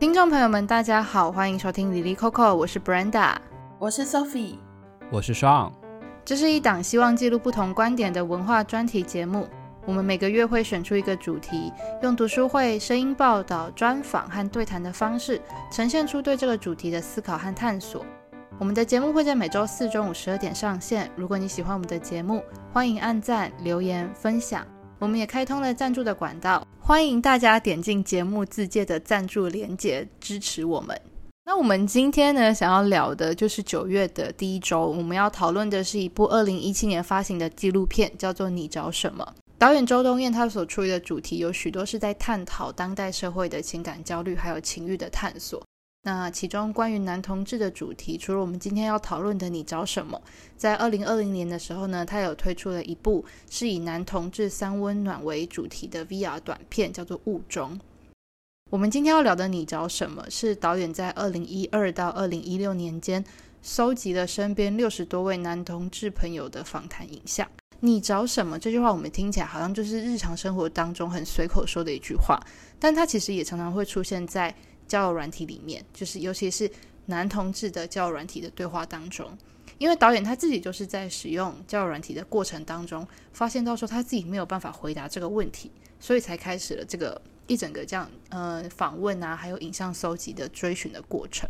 [0.00, 3.34] 听众朋友们，大家好，欢迎收听 Lily Coco，我是 Brenda，
[3.80, 4.54] 我是 Sophie，
[5.10, 5.72] 我是 Sean。
[6.24, 9.48] 这是一档希望记录不同观点的文化专题节目。
[9.84, 15.42] 我们每个月会选出一个主题，用读书会、声音报道、专访和对谈的方式，
[15.72, 18.06] 呈现出对这个主题的思考和探索。
[18.56, 21.10] 我们的节目会在每周四中午十二点上线。
[21.16, 22.40] 如果你喜欢我们的节目，
[22.72, 24.64] 欢迎按赞、留言、分享。
[25.00, 31.00] 我们也开通了赞助的管道，欢迎大家点进节目自介的赞助链接支持我们。
[31.44, 39.24] 那我们今天呢，想要聊的就是九月的第一周，我们要讨论的是一部二零一七年发行的纪录片，叫做《你找什么》。
[39.56, 45.62] 导演周冬燕他所处理的主题有许多是在探讨当代社会的情感焦虑，还有情欲的探索。
[46.08, 50.18] 那其中关于男同志的主题，除了我们今天要讨论的“你找什么”，
[50.56, 57.74] 在二零二零年的时候呢，他有推出了一部是以男同志三温暖为主题的 VR 短片，叫做《雾中》。
[58.70, 63.22] 我们今天要聊的“你找什么”，是导演在二零一二到二零一六年间
[63.60, 67.46] 搜集了身边六十多位男同志朋友的访谈影像。
[67.80, 72.40] “你找什么”这句话，我们听起来好像就是日常生活当中很随口说的一句话，
[72.78, 74.54] 但它其实也常常会出现在。
[74.88, 76.68] 交友软体里面，就是尤其是
[77.06, 79.30] 男同志的交友软体的对话当中，
[79.78, 91.48] 因为导演他自己就是在使用交友软体的过程当中，发现到说他自己没有办法回答这个问题，所以才开始了这个一整个这样呃访问啊，还有影像搜集的追寻的过程。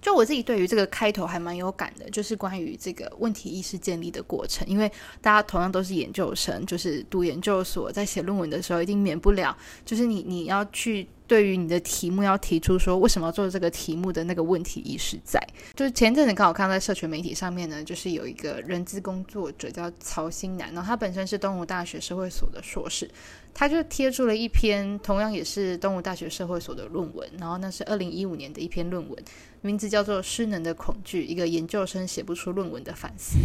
[0.00, 11.06] 就我自己对于这个开头还蛮有感的，就是关于这个问题意识建立的过程，因为大家同样都是研究生，就是读研究所，在写论文的时候，一定免不了，就是你你要去。
[11.30, 15.40] 对于你的题目要提出说为什么要做这个题目的那个问题意识在，
[15.76, 23.08] 就是前阵子刚好看到在社群媒体上面呢，就是有一个人资工作者叫曹新南，然后他本身是东吴大学社会所的硕士，
[23.54, 29.16] 他就贴出了一篇同样也是东吴大学社会所的论文，然后那是二零一五年的一篇论文，
[29.60, 33.38] 名字叫做《失能的恐惧》，一个研究生写不出论文的反思，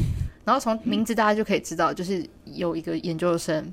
[0.43, 3.71] 然后从名字大家就可以知道，就是有一个研究生。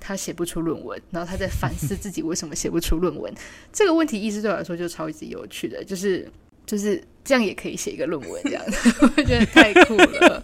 [0.00, 3.32] 他写不出论文，然后他在反思自己为什么写不出论文。
[3.70, 6.26] 这个问题意思对我来说就超级有趣的，就是
[6.64, 10.42] 就是这样也可以写一个论文，这样子 我觉得太酷了。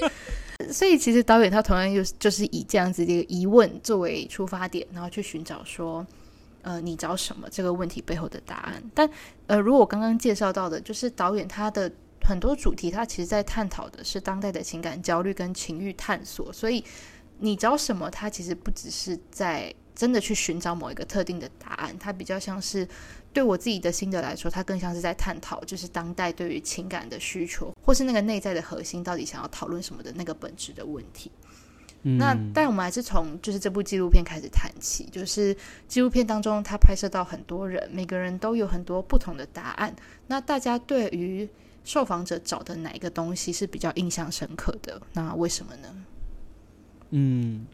[0.71, 6.07] 所以其实导演他同样就是就是以这样子的一个疑问作为出发点，然后去寻找说，
[6.63, 8.83] 呃，你找什么这个问题背后的答案。
[8.95, 9.09] 但
[9.47, 11.91] 呃，如果我刚刚介绍到的，就是导演他的
[12.23, 16.85] 很多主题，他其实在探讨的是当代的情感焦虑跟情欲探索，所以。
[17.39, 18.11] 你找什么？
[18.11, 22.87] 他其实不只是在真的去寻找某一个特定的答案，他比较像是
[23.33, 31.31] 对我自己的心得来说，他更像是在探讨，就是当代对于情感的需求，或是那个内在的核心到底想要讨论什么的那个本质的问题。
[32.03, 35.57] 嗯、那但我们还是从就是这部纪录片开始谈起，就是
[35.89, 39.95] 纪录片当中他拍摄到很多人，每个人都有很多不同的答案。
[40.29, 41.49] 那大家对于
[41.85, 45.01] 受访者找的哪一个东西是比较印象深刻的？
[45.15, 45.89] 那为什么呢？
[47.11, 47.67] 嗯，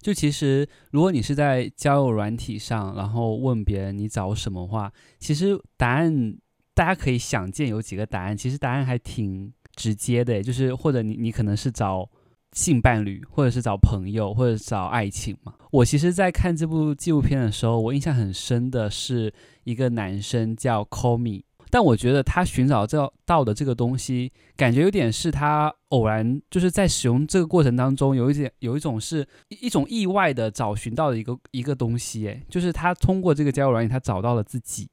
[0.00, 6.36] 就其实，如果你是在交友软体上，然后问别人你找什么话，其实答案
[6.74, 8.36] 大家可以想见有几个答案。
[8.36, 12.08] 其实答案还挺直接的，就是或者你你可能是找
[12.52, 15.54] 性伴侣，或者是找朋友，或者找爱情嘛。
[15.72, 19.32] 我其实，在看这部纪录片的时候，我印象很深的是
[19.64, 21.42] 一个男生叫 Komi。
[21.76, 29.28] 但我觉得他寻找这到的这个东西，感觉有点是他偶然就是在使用这个过程当中，有一点有一种是
[29.60, 34.88] 一种意外的找寻到的一个一个东西，哎，就是他通过这个交友软件，他找到了自己。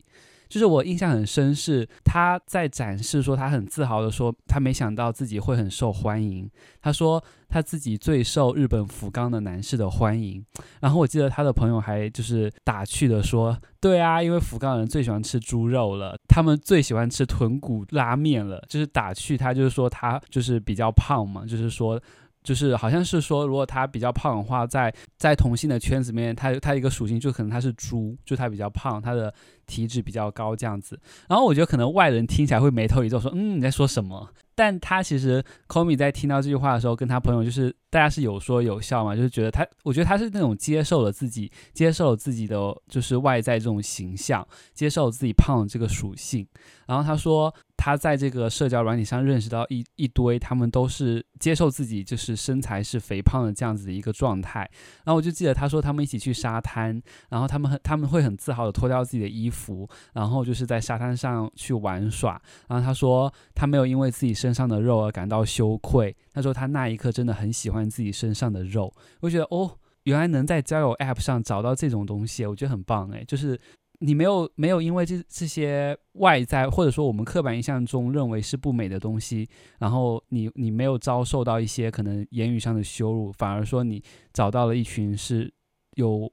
[0.53, 6.47] 就是我印象很深，是他在展示说他很自豪的说，他没想到自己会很受欢迎。
[6.79, 10.45] 他说他自己最受日本福冈的男士的欢迎。
[10.79, 18.63] 然后我记得他的朋友还就是打趣的说，对啊，因为福冈人最喜欢吃猪肉了，他们最喜欢吃豚骨拉面了。
[18.69, 21.99] 就是打趣他，就是说他就是比较胖嘛，就是说。
[22.43, 29.33] 就是好像是说，如果他比较胖的话，在在同性的圈子里面，他他一个属性就可能他是猪，就他比较胖，他的
[29.65, 30.99] 体脂比较高这样子。
[31.27, 34.29] 然后我觉得可能外人听起来会眉头一皱，说嗯，你在说什么？
[34.55, 42.57] 但他其实 Komi 在听到这句话的时候，跟他朋友就是大家是有说有笑嘛，就是觉得他，我觉得他是那种接受了自己，接受了自己的
[42.87, 46.47] 就是外在这种形象，接受自己胖的这个属性。
[46.85, 54.69] 然后他说，他在这个社交软体上认识到一一堆，他们都是接受自己就是身材是肥胖的这样子的一个状态。
[55.03, 62.33] 然后我就记得他说他们一起去沙滩，然后他们很他们会很自豪的脱掉自己的衣服，服然后就是在沙滩上去玩耍。
[62.67, 64.33] 然后他说他没有因为自己。
[64.33, 66.13] 身上的肉而感到羞愧。
[66.33, 68.91] 他说他那一刻真的很喜欢自己身上的肉。
[69.21, 73.23] 我觉得哦，原来能在交友 App 上找到这种东西，我觉得很棒诶。
[73.27, 73.57] 就是
[73.99, 79.47] 你没有没有因为这这些外在或者说我们刻板印象中认为是不美的东西，
[79.77, 84.03] 然后你你没有遭受到一些可能言语上的羞辱，反而说你
[84.33, 85.53] 找到了一群是
[85.95, 86.29] 有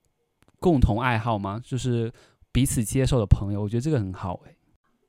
[0.59, 1.61] 共同爱好吗？
[1.63, 2.11] 就是
[2.53, 4.57] 彼此接受的朋友，我觉得这个很好哎。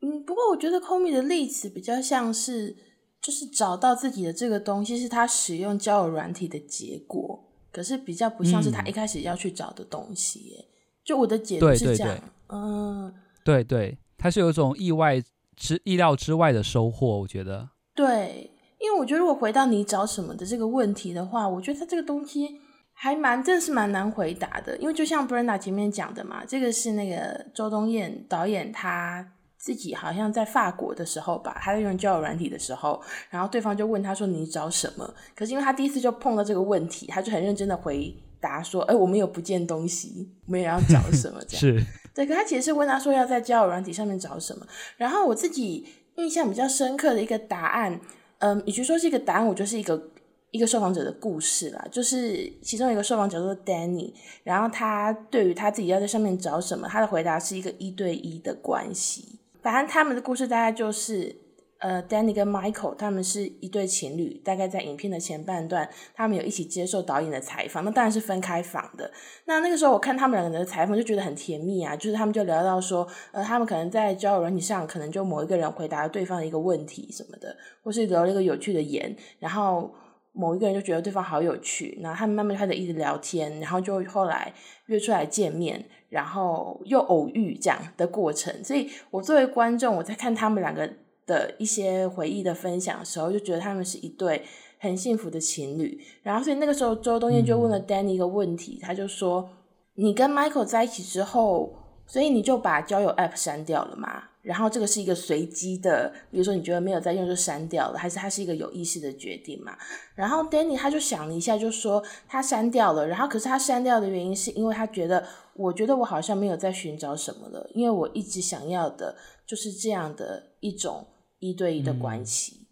[0.02, 2.76] 嗯，不过我觉得 Komi 的例子比较像是，
[3.22, 10.66] 就是找到自己的这个东西是他使用交友软体的结果，可是比较不像是他一开始要去找的东西
[11.04, 15.20] 就我的解读是这样，嗯，对对，它是有一种意外
[15.56, 17.70] 之意料之外的收获，我觉得。
[17.96, 22.61] 对，因为我觉得如果回到你找什么的这个问题的话，我觉得他这个东西
[23.04, 24.78] 还蛮，真的是蛮难回答的。
[24.78, 29.28] 因为就像 Brenda 前面讲的嘛，这个是那个周冬燕导演他
[29.58, 33.02] 自己好像在法国的时候吧，他在用交友软体的时候，
[33.32, 35.12] 然后对方就问他说你找什么？
[35.36, 38.16] 可是因为他第一次就碰到这个问题，他就很认真的回。
[38.42, 41.40] 答说：“哎、欸，我们有不见东西，我们也要找什么？
[41.48, 42.26] 这样 是对。
[42.26, 44.66] 可他其实是问他说要在交友软体上面找什么。
[44.98, 48.02] 然后我自己印象比较深刻的一个答案，
[48.40, 50.10] 嗯，与其说是一个答案，我就是一个
[50.52, 51.84] 一个受访者的故事啦。
[51.92, 54.14] 就是其中一个受访者叫做 Danny，
[54.44, 59.40] 然后他对于他自己要在上面找什么，他的回答是一个一对一的关系。
[59.64, 61.36] 反正他们的故事大概就是。”
[61.82, 69.12] 呃，Danny 跟 Michael 他们是一对情侣，大概在影片的前半段，他们有一起接受导演的采访，那当然是分开访的。
[69.46, 79.92] 那那个时候我看他们两个人的采访，就觉得很甜蜜啊，就是他们就聊到说，呃，他们可能在交友软体上，可能就某一个人回答了对方的一个问题什么的，或是留了一个有趣的言，然后
[80.34, 84.54] 某一个人就觉得对方好有趣，然后他们慢慢开始一直聊天，然后就后来
[84.88, 88.64] 约出来见面，然后又偶遇这样的过程。
[88.64, 90.90] 所以我作为观众，我在看他们两个。
[91.28, 94.42] 的一些回忆的分享的时候，就觉得他们是一对
[94.80, 95.98] 很幸福的情侣。
[96.24, 99.48] 然后，所以那个时候周冬燕就问了 Danny 一个问题，他就说
[99.96, 101.72] ：“你跟 Michael 在一起之后，
[102.12, 104.24] 所以你就把交友 App 删掉了嘛？
[104.42, 109.78] 然后这个是一个随机的，比如说你觉得没有在用就删掉了，还是它是一个有意识的决定嘛？”
[110.14, 113.08] 然后 Danny 他就想了一下，就说他删掉了。
[113.08, 119.16] 然后可是他删掉的原因是因为他觉得，我觉得我好像没有在寻找什么了，因为我一直想要的
[119.48, 121.08] 就是这样的一种。
[121.44, 122.68] 一对一的关系，嗯、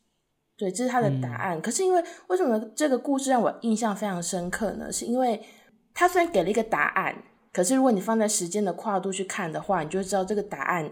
[0.55, 1.57] 对，这是他的答案。
[1.57, 4.91] 嗯、可是因为为什么这个故事让我印象非常深刻呢？
[4.91, 5.43] 是因为
[5.91, 7.15] 他虽然给了一个答案，
[7.51, 10.91] 可是如果你放在时间的跨度去看的话，你就知道这个答案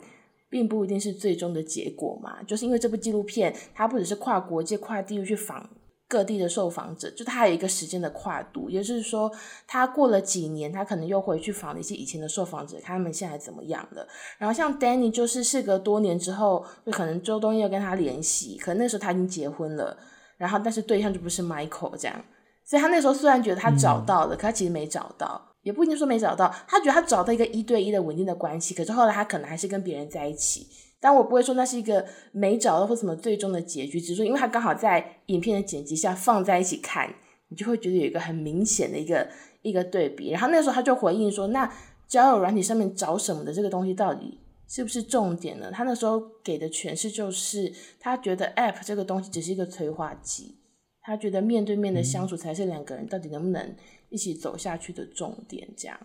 [0.50, 2.42] 并不一定是最终的结果嘛。
[2.44, 5.70] 就是因为这部纪录片，它不只是跨国界、跨地域去访。
[6.10, 9.30] 各地的受访者，就他有一个时间的跨度，也就是说，
[9.68, 14.08] 他过了几年，他可能又回去访了一些以前的受访者，看他们现在怎么样了。
[14.38, 19.98] 然后像 Danny，就是事隔多年之后，就可能周东艳要跟他联系，可能那时候他已经结婚了，
[20.38, 22.24] 然后但是对象就不是 Michael 这样，
[22.64, 30.66] 所以他那时候虽然觉得他找到了，嗯、可他其实没找到，也不一定说没找到，他觉得他找到一个一对一的稳定的关系，可是后来他可能还是跟别人在一起。
[30.98, 37.14] 但我不会说那是一个没找到或什么最终的结局，只是说因为他刚好在影片的剪辑下放在一起看，
[37.50, 39.28] 你就会觉得有一个很明显的一个
[39.62, 40.32] 一个对比。
[40.32, 41.70] 然后那时候他就回应说：“那
[42.08, 50.56] 交友软体上面找什么的这个东西到底是不是重点呢？”他那时候给的诠释就是，他觉得 App 这个东西只是一个催化剂，
[51.02, 53.76] 他觉得面对面的相处才是两个人到底能不能
[54.10, 56.00] 一起走下去的重点，这样。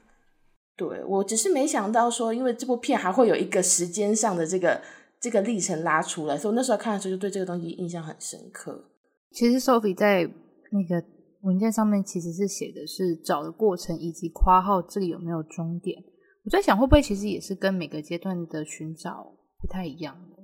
[0.76, 4.80] 对，我只是没想到说，因为这部片还会有一个时间上的这个
[5.20, 8.90] 这个历程拉出来，所以我那时候看的时候就对这个东西印象很深刻。
[9.30, 10.22] 其实 Sophie 在
[10.70, 11.06] 那个
[11.42, 16.02] 文件上面其实是写的是找的过程以及括号这里有没有终点。
[16.44, 20.42] 我在想会不会其实也是跟每个阶段的寻找不太一样的，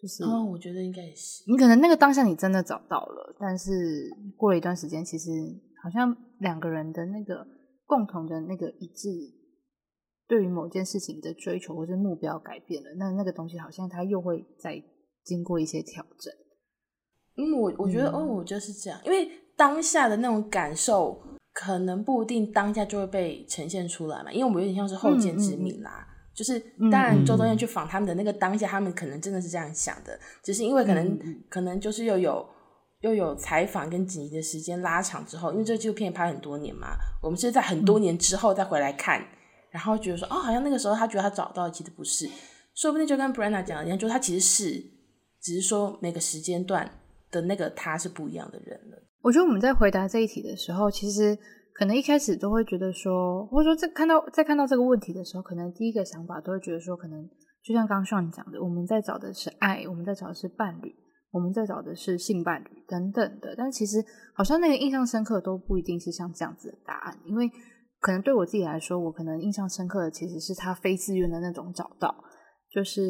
[0.00, 1.44] 就是哦，我觉得应该也是。
[1.46, 5.30] 你可能那个当下你真的找到了，但是过了一段时间，其实
[5.82, 7.46] 好像两个人的那个
[7.86, 9.08] 共同的那个一致。
[10.26, 14.78] 对于某件事情的追求或是目标改变了，那那个东西好像它又会再
[15.24, 16.30] 经过一些调整。
[17.38, 21.18] 嗯，我我觉得，嗯、哦，我觉得是这样，因为当下的那种感受
[21.54, 26.06] 可能不一定当下就会被呈现出来嘛，因为我们有点像是后见之明啦。
[26.06, 32.46] 嗯嗯、就是当然，周东艳去访他们的那个当下，他们可能真的是这样想的，只是因为可能、嗯、可能就是又有
[33.00, 39.20] 又有采访跟紧急的时间拉长之后，因为这个纪录片拍很多年嘛，我们是在很多年之后再回来看。
[39.20, 39.26] 嗯
[39.70, 42.26] 然后觉得说，哦，好像那个时候他觉得他找到的其实不是，
[42.74, 44.82] 说不定就跟 Brenna 讲的一样，就他其实是，
[45.42, 46.90] 只是说每个时间段
[47.30, 48.96] 的那个他是不一样的人了。
[49.20, 51.38] 我觉得我们在回答这一题的时候，其实
[51.74, 57.28] 可能一开始都会觉得说，或者说在看到在看到这个问题的时候，可能第一个想法都会觉得说，可能
[57.62, 60.94] 就像刚刚 Sean 讲的，我们在找的是爱，我们在找的是伴侣，
[61.30, 63.54] 我们在找的是性伴侣等等的。
[63.56, 64.04] 但其实
[64.34, 67.50] 好像那个印象深刻都不一定是像这样子的答案，因为。
[68.00, 72.14] 可能对我自己来说，我可能印象深刻的其实是他非自愿的那种找到，
[72.70, 73.02] 就是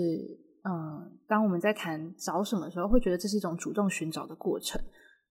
[0.64, 4.80] 嗯，当我们在谈找什么时候，会觉得这是一种主动寻找的过程，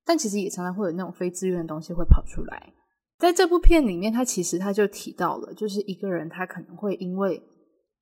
[0.05, 2.71] 但其实也常常会有那种非自愿的东西会跑出来。
[3.17, 7.41] 在这部片里面，他其实他就提到了，就是一个人他可能会因为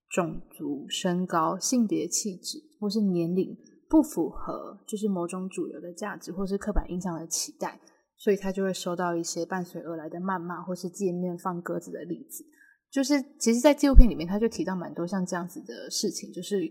[0.09, 3.55] 种族、身高、性别气质或是年龄
[3.89, 7.79] 不符合，就是某种主流的价值或是刻板印象的期待。
[8.17, 12.45] 所以他就会收到一些伴随而来的谩骂，或是见面放鸽子的例子。
[12.89, 16.31] 就是其实，在纪录片里面，他就提到蛮多像这样子的事情。
[16.31, 16.61] 就是，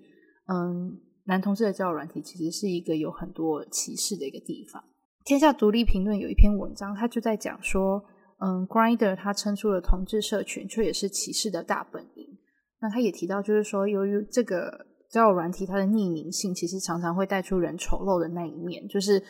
[0.49, 4.83] 嗯，男同志的交友软体其实是一个有很多歧视的一个地方。
[5.27, 8.03] 天下独立评论有一篇文章，他就在讲说，
[8.39, 12.39] 嗯，Grinder 他撑出了同志社群，却也是歧视的大本营。
[12.81, 19.23] 那他也提到，就是说，由于这个交友软体它的匿名性，其实常常会带出人丑陋的那一面，就是。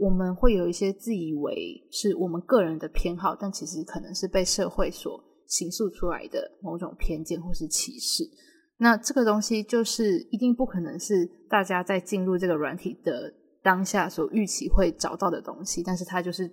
[0.00, 8.22] 我们会有一些自以为是我们个人的偏好，但其实可能是被社会所形塑出来的某种偏见或是歧视。
[8.76, 16.48] 那这个东西就是一定不可能是大家在进入这个软体的当下所预期会找到的东西，但是它就是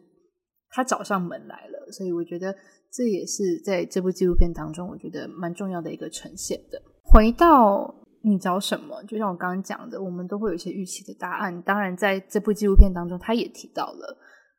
[0.72, 1.92] 它找上门来了。
[1.92, 2.52] 所以我觉得
[2.92, 6.82] 这也是在这部纪录片当中，我觉得蛮重要的一个呈现的。
[7.04, 7.94] 回到。
[8.28, 9.04] 你找什么？
[9.04, 11.62] 就像我刚刚讲的，我们都会有一些预期的答案。
[11.62, 14.18] 当然，在这部纪录片当中，他也提到了，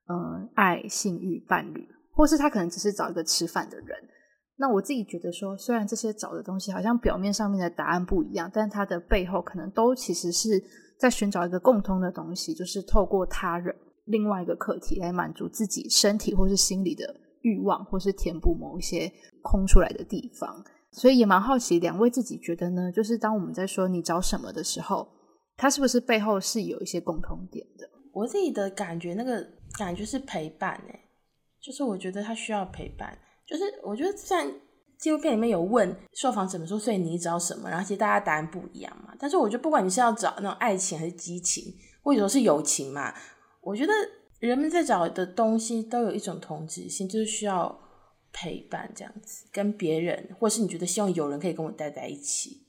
[0.08, 3.88] 嗯，爱、性欲、伴侣，或是他可能只是找一个吃饭的人。
[4.56, 10.62] 那我自己觉得说，虽然这些找的东西好像表面上面的答案不一样，但它的背后可能都其实是
[10.98, 17.04] 在寻找一个共通的东西，就是透过他人另外一个课题来满足自己身体或是心理的
[17.42, 20.64] 欲望，或是填补某一些空出来的地方。
[20.96, 22.90] 所以也蛮好奇，两位自己觉得呢？
[22.90, 25.06] 就是当我们在说你找什么的时候，
[25.54, 27.86] 它是不是背后是有一些共同点的？
[28.14, 31.00] 我自己的感觉，那个感觉是陪伴欸，
[31.60, 33.16] 就是我觉得他需要陪伴。
[33.46, 34.50] 就是我觉得像
[34.98, 37.68] 纪录片里面有问受访者们说，所以你找什么？
[37.68, 39.14] 然后其实大家答案不一样嘛。
[39.18, 41.62] 但是我觉得不管你是要找那种爱情还是激情，
[42.02, 43.12] 或者说是友情嘛，
[43.60, 43.92] 我觉得
[44.38, 47.82] 人们在找的东西都有一种同质性，就是需要。
[48.38, 52.66] 陪伴这样子，跟别人，或是你觉得希望有人可以跟我待在一起，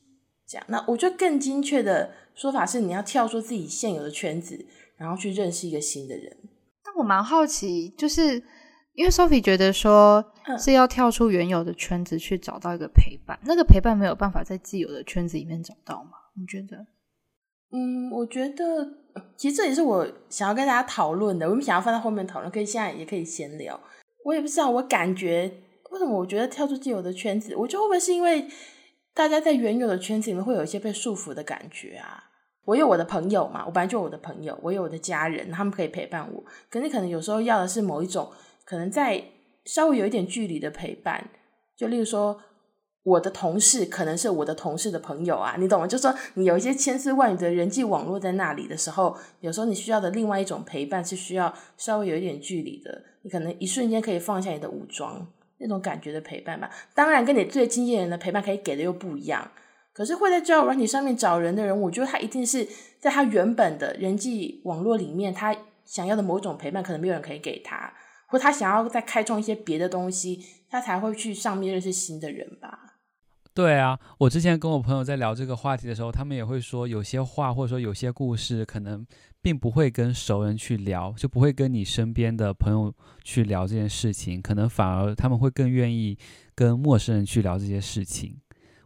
[0.47, 0.65] 这样。
[0.69, 6.37] 那我觉得更精确的说法是，你要跳出自己现有的圈子，然后去认识一个新的人。
[6.85, 8.41] 但我蛮好奇，就是
[8.93, 10.23] 因为 Sophie 觉得说
[10.57, 16.11] 是要跳出原有的圈子去找到一个陪伴，嗯、那个陪伴没有办法在既有的圈子里面找到吗？
[16.39, 16.77] 你觉得？
[17.73, 18.87] 嗯，我觉得
[19.35, 21.49] 其实这也是我想要跟大家讨论的。
[21.49, 23.77] 我们想要放在后面讨论，可以现在也可以闲聊。
[24.27, 25.49] 我也不知道，我感觉
[25.91, 28.45] 为什么我觉得跳出既有的圈子，我就会不会是因为
[29.13, 32.25] 大家在原有的圈子里面会有一些被束缚的感觉啊？
[32.65, 36.43] 我有我的朋友嘛，我本来就有我的朋友，我有我的家人，他们可以陪伴我。
[36.69, 38.29] 可是可能有时候要的是某一种，
[38.65, 39.23] 可能在
[39.63, 41.29] 稍微有一点距离的陪伴，
[41.75, 42.41] 就例如说。
[43.07, 45.87] 我的同事可能是我的同事的朋友啊，你懂吗？
[45.87, 55.25] 就说你有一些千丝万缕的人际网络在那里的时候，有时候你需要的另外一种陪伴是需要稍微有一点距离的，你可能一瞬间可以放下你的武装
[55.59, 56.69] 那种感觉的陪伴吧。
[56.93, 59.49] 当然，跟你最亲近人的陪伴可以给的又不一样。
[59.93, 62.67] 可是会在交友软体上面找人的人，我觉得他一定是
[62.99, 67.93] 在他原本的人际网络里面，他想要的某种陪伴可能没有人可以给他，
[68.27, 72.95] 或他想要再开创一些别的东西，他才会去上面认识新的人吧。
[73.57, 79.03] 对啊，我之前跟我朋友在聊这个话题的时候，他们也会说，有些话或者说有些故事，可能
[79.41, 86.15] 并不会跟熟人去聊，就不会跟你身边的朋友去聊这件事情，可能反而他们会更愿意
[86.53, 88.39] 跟陌生人去聊这些事情。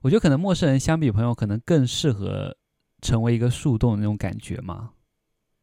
[0.04, 2.56] 我觉得可能陌生人相比朋友，可能更适合
[3.02, 4.92] 成为一个树洞那种感觉嘛。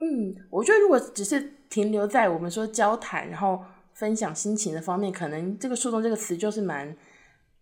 [0.00, 6.94] 嗯，我觉得如果只是停留在我们说交谈，然后分享心情的方面，可能这个树洞这个词就是蛮。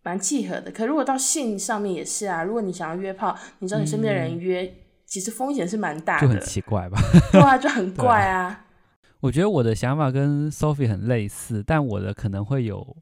[0.07, 2.45] 蛮契合的，可如果到性上面也是啊。
[2.45, 4.73] 如果你想要约炮，你知道你身边的人约，嗯、
[5.05, 6.97] 其实风险是蛮大的，就很奇怪吧？
[7.33, 8.67] 对啊，就很怪啊。
[9.19, 12.97] 我觉得我的想法跟 Sophie 很类似，但我的可能会有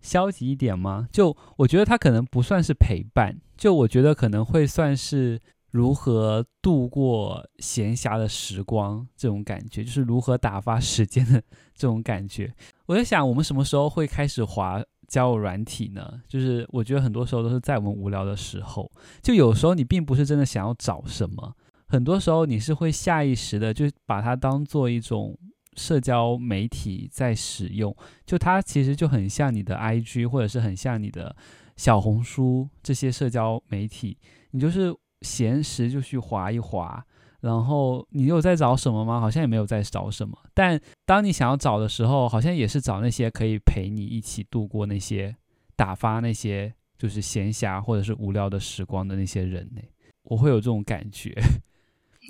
[0.00, 1.06] 消极一点吗？
[1.12, 5.38] 就我觉得他可能不算是陪伴，就我觉得可能会算是
[5.72, 11.42] 如何度过闲暇的时光这种感觉，就是如何打发时间的
[11.76, 12.50] 这种感觉。
[12.86, 14.82] 我在想，我们什么时候会开始滑？
[15.06, 18.90] 交友软体呢，就是我觉得很多时候都是在我们无聊的时候，
[19.22, 21.54] 就有时候你并不是真的想要找什么，
[21.86, 25.38] 很多时候你是会下意识的就把它当做一种
[25.76, 27.94] 社交媒体在使用，
[28.24, 31.34] 就它其实就很像你的 IG 或者是很像你的
[31.76, 34.16] 小红书这些社交媒体，
[34.50, 37.04] 你就是闲时就去划一划。
[37.46, 39.20] 然后你有在找什么吗？
[39.20, 40.36] 好像也没有在找什么。
[40.52, 45.34] 但当你想要找的时候，好像也是找那些可以陪你一起度过那些
[45.76, 49.80] 打发那些就是闲暇或者是无聊的时光的那些人呢？
[50.24, 51.32] 我会有这种感觉，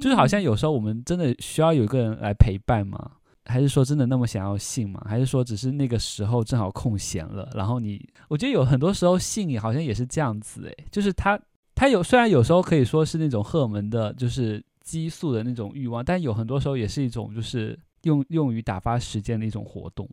[0.02, 3.12] 就是好像有时候我们真的需要有一个人来陪伴吗？
[3.46, 5.00] 还是说真的那么想要性吗？
[5.08, 11.40] 还是说只是那个时候正好空闲了，然后你，我觉得有很多时候性也好像也是这样子诶，就是他
[11.74, 20.08] 他有虽然有时候可以说是那种荷尔蒙的，就是激素的那种欲望，但有很多时候也是一种就是用用于打发时间的一种活动。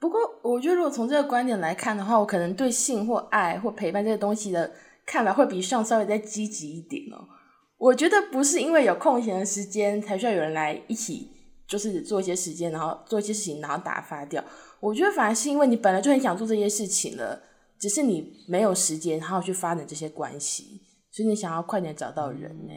[0.00, 4.72] 不过，我觉得如果从这个观点来看的话，我可能对性或爱或陪伴这些东西的
[5.06, 7.28] 看法会比上稍微再积极一点哦。
[7.78, 11.30] 我觉得不是因为有空闲的时间才需要有人来一起，
[11.68, 14.44] 就是做一些时间，然后做一些事情，然后打发掉。
[14.80, 17.40] 我觉得反而是因为你本来就很想做这些事情了，
[17.78, 22.72] 只是你没有时间，然后去发展这些关系，所以你想要快点找到人呢。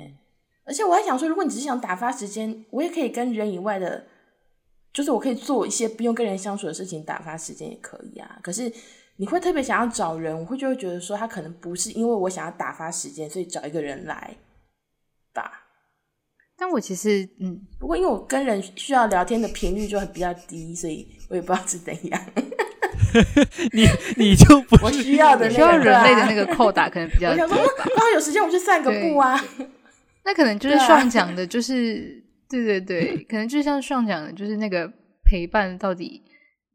[0.70, 4.06] 而且我还想说，如果你只是想打发时间，我也可以跟人以外的。
[4.92, 8.40] 就是我可以做一些不用跟人相处的事情，打发时间也可以啊。
[8.42, 8.74] 可是
[9.18, 14.36] 你会特别想要找人，我会就会觉得说他可能不是因为我想要打发时间，所以找一个人来
[15.32, 15.68] 吧。
[16.58, 22.22] 但我其实嗯，不过因为我跟人需要聊天的频率就很比较低，所以我也不知道是怎样。
[23.72, 27.40] 你你就不我需要的那个需要人类的那个扣打可能比较低。
[27.42, 29.40] 我想说刚好有时间我去散个步啊。
[30.24, 32.28] 那可能就是上讲的，就是。
[32.50, 34.92] 对对对，可能就像上讲的，就是那个
[35.24, 36.20] 陪伴到底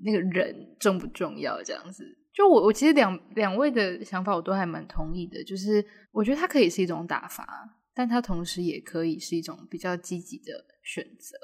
[0.04, 2.04] 那个人重不重要这样子。
[2.32, 7.44] 就我我其实两两位的想法我都还蛮同意的，就是我觉得它可以是一种打发，
[7.92, 11.36] 但它同时也可以是一种比较积极的选择。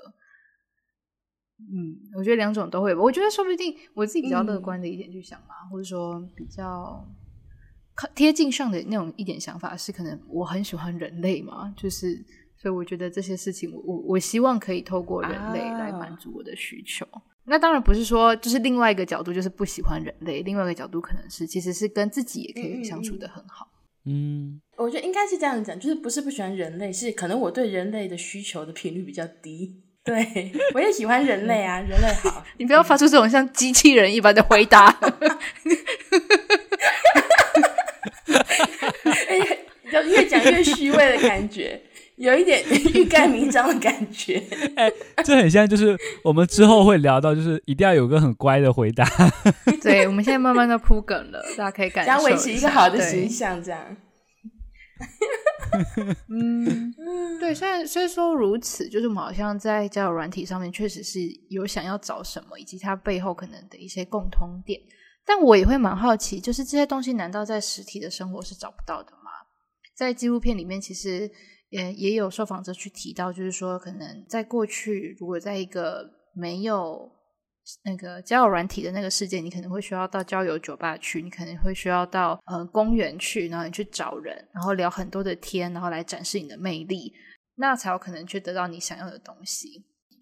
[1.59, 3.01] 嗯，我觉得两种都会吧。
[3.03, 7.05] 我觉得说不定我自己比较乐观的一点去想嘛，嗯、或者说比较
[8.15, 12.25] 贴近上的那种一点想法是，可能我很喜欢人类嘛，就是。
[12.63, 17.07] 所以我觉得这些事情我，我我我希望可以透过人类来满足我的需求。
[17.07, 23.67] 啊、那当然不是说，就是另外一个角度，就是不喜欢人类；另外一个角度，可能是其实是跟自己也可以相处的很好。
[24.05, 29.83] 嗯，我觉得应该是这样讲，就是不是不喜欢人类，是可能我对人类的需求的频率比较低。
[30.05, 32.45] 对， 我也喜欢人类啊，人类好。
[32.61, 34.85] 你不要发出这种像机器人一般的回答。
[39.31, 39.59] 哎
[39.93, 41.81] 呀，越讲越虚伪的感觉。
[42.17, 44.43] 有一点欲盖弥彰的感觉，
[44.77, 44.93] 哎，
[45.25, 49.09] 这很像，就是我们之后会聊到，就是一定要有个很乖的回答。
[49.81, 53.97] 对，我们现在慢慢的铺梗了，大家可以感受，想维持一个好的形象，这样。
[56.29, 56.93] 嗯，
[57.41, 64.79] 对，虽然虽说如此，就是我们好像在交友软体上面确实是有想要找什么，以及它背后可能的一些共通点，
[65.25, 69.20] 但我也会蛮好奇，就是这些东西难道在实体的生活是找不到的吗？
[70.01, 71.31] 在纪录片里面，其实。
[71.71, 77.09] 也也有受访者去提到，就是说，可能在过去，如果在一个没有
[77.85, 87.13] 那个交友软体的那个世界，你可能会需要到交友酒吧去，你可能会需要到呃公园去，然后你去找人，然后聊很多的天，然后来展示你的魅力，
[87.55, 89.69] 那才有可能去得到你想要的东西。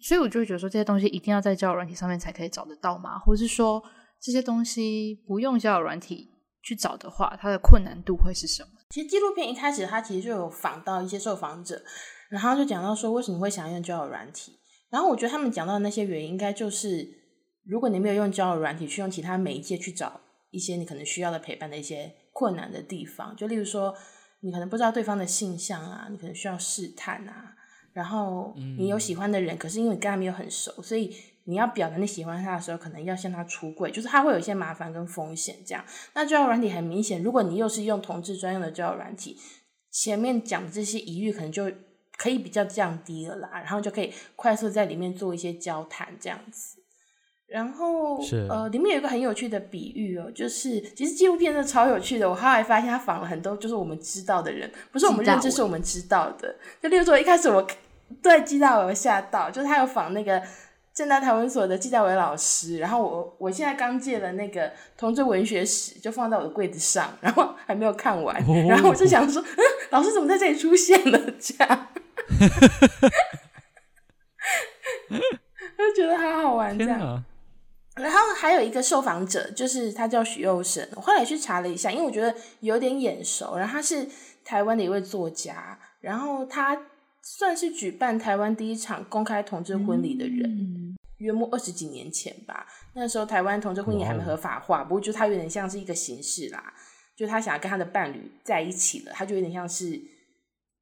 [0.07, 3.17] 所以我就会觉得说，这些东西一定要在交友软体上面才可以找得到吗？
[3.17, 3.83] 或是说，
[4.21, 6.29] 这些东西不用交友软体
[6.61, 8.69] 去找的话，它的困难度会是什么？
[8.89, 11.81] 其实纪录片一开始，他其实就有访到一些受访者，
[12.29, 14.57] 然后就讲到说，为什么会想要用交友软体？
[14.89, 17.07] 然后我觉得他们讲到的那些原因，应该就是
[17.65, 23.93] 如果你没有用交友软体，去用其他媒介去找一些你可能需要的陪伴的一些困难的地方，就例如说，
[24.41, 27.53] 你可能不知道对方的性向啊，你可能需要试探啊，
[27.93, 31.15] 然后你有喜欢的人，可是因为你跟他没有很熟，所以。
[31.49, 35.83] 你要表达你喜欢他的时候，可能要向他出柜，就是他会有一些麻烦跟风险这样。
[36.13, 39.35] 那交友软体很明显，如果你又是用同志专用的交友软体，
[39.91, 41.71] 前面讲的这些疑虑可能就
[42.15, 46.77] 可以比较降低了啦，然后就可以快速在里面做一些交谈这样子。
[47.47, 52.29] 然后呃，里面有一个很有趣的比喻哦，就是其实纪录片是超有趣的。
[52.29, 56.55] 我后来发现他访了很多就是我们知道的人，不是我们认知，是我们知道的。
[56.79, 57.67] 就例如说一开始我
[58.21, 60.39] 对纪大伟吓到，就是他有访那个。
[60.99, 71.17] 政大台文所的纪大伟老师，然后我我现在刚借了那个同志文学史，就放在我的柜子上，然后还没有看完，哦、然后我就想说， 嗯，老师怎么在这里出现了？
[71.39, 71.87] 这样，
[75.77, 77.23] 就觉得好好玩这样。
[77.95, 84.05] 然后还有一个受访者，就是他叫许佑生，我后来去查了一下，因为我觉得有点眼熟，然后他是
[84.43, 86.77] 台湾的一位作家，然后他
[87.21, 90.43] 算是举办台湾第一场公开同志婚礼的人。
[90.43, 90.88] 嗯
[91.19, 96.73] 约莫二十几年前吧，那时候台湾同志婚姻还没合法化，不过就他有点像是一个形式啦，
[97.15, 99.99] 就他想要跟他的伴侣在一起了，他就有点像是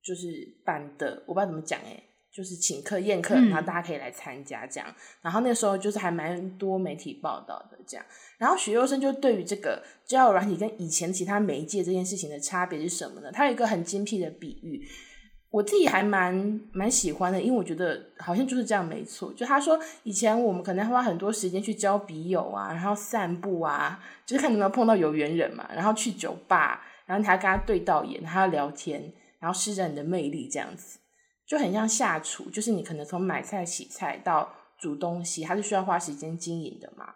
[0.04, 4.88] 就是办的，我不知道怎么讲诶，就是请客宴客，然后大家可以来参加这样。
[4.89, 8.06] 嗯、然后那个时候就是还蛮多媒体报道的这样。
[8.38, 13.32] 然后许优生就对于这个交友软体跟以前其他媒介这件事情的差别是什么呢？
[13.32, 14.88] 他有一个很精辟的比喻，
[15.49, 19.31] 我自己还蛮蛮喜欢的，因为我觉得好像就是这样没错。
[19.33, 30.99] 就他说以前我们可能花很多时间去交笔友啊，然后散步啊，就是看有没有碰到有缘人嘛，然后去酒吧，然后你还跟他对到眼，还要聊天，然后施展你的魅力这样子。
[31.47, 37.13] 就很像下厨，就是你可能从买菜、洗菜到煮东西，它是需要花时间经营的嘛。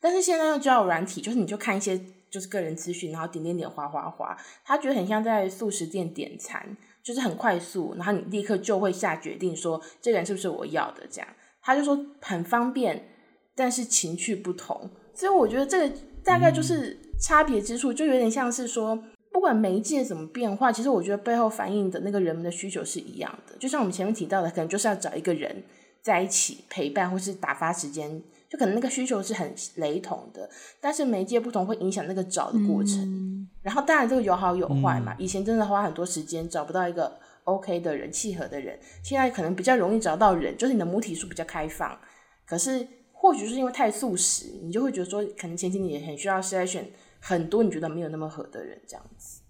[0.00, 2.00] 但是现在用交友软体，就是你就看一些
[2.34, 11.28] 就是个人资讯，然后点点点、划划划，他觉得很像在素食店点餐，就是很快速，然后你立刻就会下决定说这个人是不是我要的这样。
[11.62, 13.06] 他就说很方便，
[13.54, 19.00] 但是情趣不同，所以我觉得这个大概就是差别之处，就有点像是说。
[19.32, 23.56] 不管媒介怎么变化，其实我觉得背后反映的那个人们的需求是一样的。
[23.58, 25.64] 就像我们前面提到的，可能就是要找一个人
[26.00, 30.48] 在一起陪伴，或是打发时间，就可能那个需求是很雷同的。
[30.80, 33.00] 但是媒介不同，会影响那个找的过程。
[33.02, 35.14] 嗯、然后当然这个有好有坏嘛。
[35.18, 41.98] 以前真的花很多时间找不到一个 OK 的人、契合的人，现在可能比较容易找到人，就是你的母体数比较开放。
[42.46, 46.90] 可是或许是因为太素食，你就会觉得说，可能前期你也很需要筛选。
[47.26, 49.40] 很多你觉得没有那么合的人，这样子。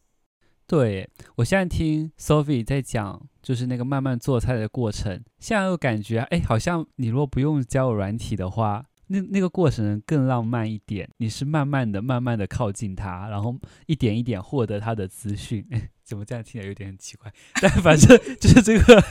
[0.65, 11.07] 对，我现在听 Sophie 在讲，就是那个慢慢做菜的过程，现在又感觉，哎，好像你如果不用交友软体的话，那那个过程更浪漫一点。
[11.19, 13.55] 你是慢慢的、慢慢的靠近他，然后
[13.85, 15.63] 一点一点获得他的资讯。
[16.03, 17.31] 怎么这样听起来有点很奇怪？
[17.61, 19.03] 但反正 就是这个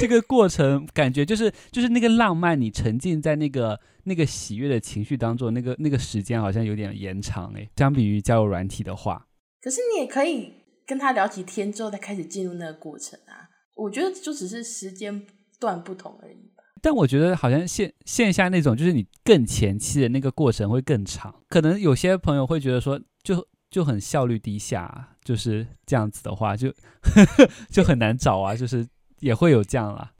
[0.00, 7.68] 这个过程，感觉就是就是那个浪漫，你沉浸在那个那个喜悦的情绪当中，那个那个时间好像有点延长哎。
[7.76, 9.26] 相比于交友软体的话，
[9.60, 10.52] 可是你也可以
[10.86, 13.50] 跟他聊几天之后再开始进入那个过程啊。
[13.74, 15.26] 我觉得就只是时间
[15.58, 16.52] 段不同而已。
[16.80, 21.42] 但我觉得好像线线下那种，就是你更前期的那个过程会更长。
[21.48, 23.46] 可能有些朋友会觉得说，就。
[23.68, 26.68] 就很效率低下，就是这样子的话， 就
[27.02, 28.86] 呵呵就很难找啊，就是
[29.18, 30.12] 也会有这样啦。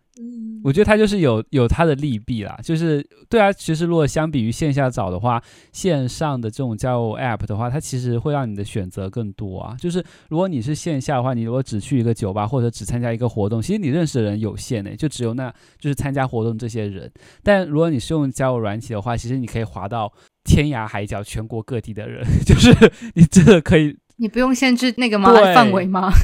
[0.67, 5.41] 我觉得它就是有有它的利弊啦，就是对啊，其实如果相比于线下找的话，
[5.73, 9.77] 线上的这种交友 App 的话，它其实会让你的选择更多啊。
[9.79, 17.09] 就是如果你是线下的话，你如果只去一个酒吧或者只参加一个活动，其实你认识的人有限诶，就只有那就是参加活动这些人。
[17.45, 20.13] 但如果你是用交友软体的话，其实你可以滑到。
[20.49, 22.73] 天涯海角，全国各地的人， 就是
[23.15, 25.33] 你真的可以，你不用限制那个吗？
[25.55, 26.11] 范围吗？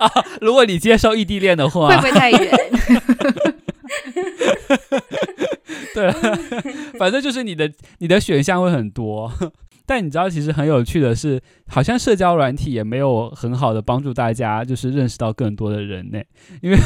[0.00, 2.40] 啊，如果你接受异地恋的话，会不会太远？
[5.94, 6.10] 对，
[6.98, 9.30] 反正就是你的你的选项会很多。
[9.86, 11.38] 但你知道，其实很有趣的是，
[11.68, 16.18] 好像社交软体也没有很好的帮助大家，就是认识到更多的人呢。
[16.62, 16.78] 因为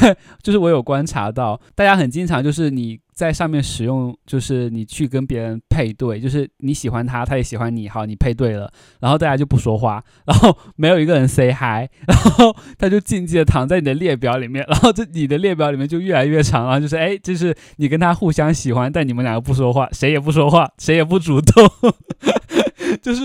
[0.43, 21.69] 就是我有观察到，大家很经常就是你在上面使用，就是你去跟别人配对，就是你喜欢他，他也喜欢你，好，你配对了，然后大家就不说话，然后没有一个人 say hi， 然后他就静静的躺在你的列表里面，然后这你的列表里面就越来越长了，就是哎，就是你跟他互相喜欢，但你们两个不说话，谁也不说话，谁也不主动。
[23.03, 23.21] 就是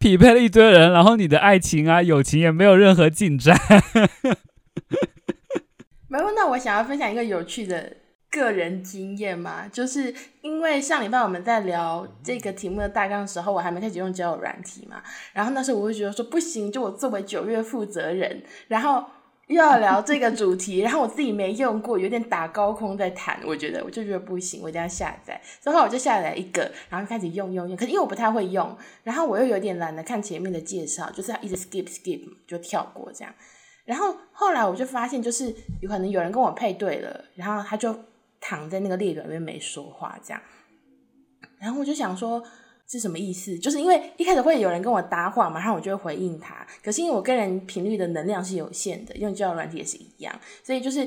[0.00, 3.56] 匹配了一堆人，然后你的爱情啊、友情也没有任何进展。
[6.08, 7.96] 没有，那我想要分享一个有趣的
[8.36, 19.04] 个人经验嘛，就是因为上礼拜我们在聊这个题目的大纲的时候，我还没开始用交友软体嘛，然后那时候我会觉得说不行，就我作为九月负责人，然后。
[19.48, 25.40] 又要聊这个主题，然后我自己没用过，有点打高空在谈，我觉得我就觉得不行，我一定要下载。
[25.62, 27.76] 之后我就下载一个，然后开始用用用。
[27.76, 33.32] 可是因为我不太会用，然后我又有点懒得看前面的介绍，就是要一直 skip skip 就跳过这样。
[33.84, 37.96] 然后后来我就发现，就是有可能有人跟我配对了，然后他就
[38.46, 40.40] 躺在那个列表里面没说话这样。
[41.58, 42.42] 然后我就想说。
[42.88, 43.58] 是什么意思？
[43.58, 46.64] 就是因为一开始会有人跟我搭话嘛，然后我就会回应他。
[46.84, 50.32] 可是因为我个人频率的能量是有限的，用交友软体也是一样，
[50.62, 51.04] 所以就是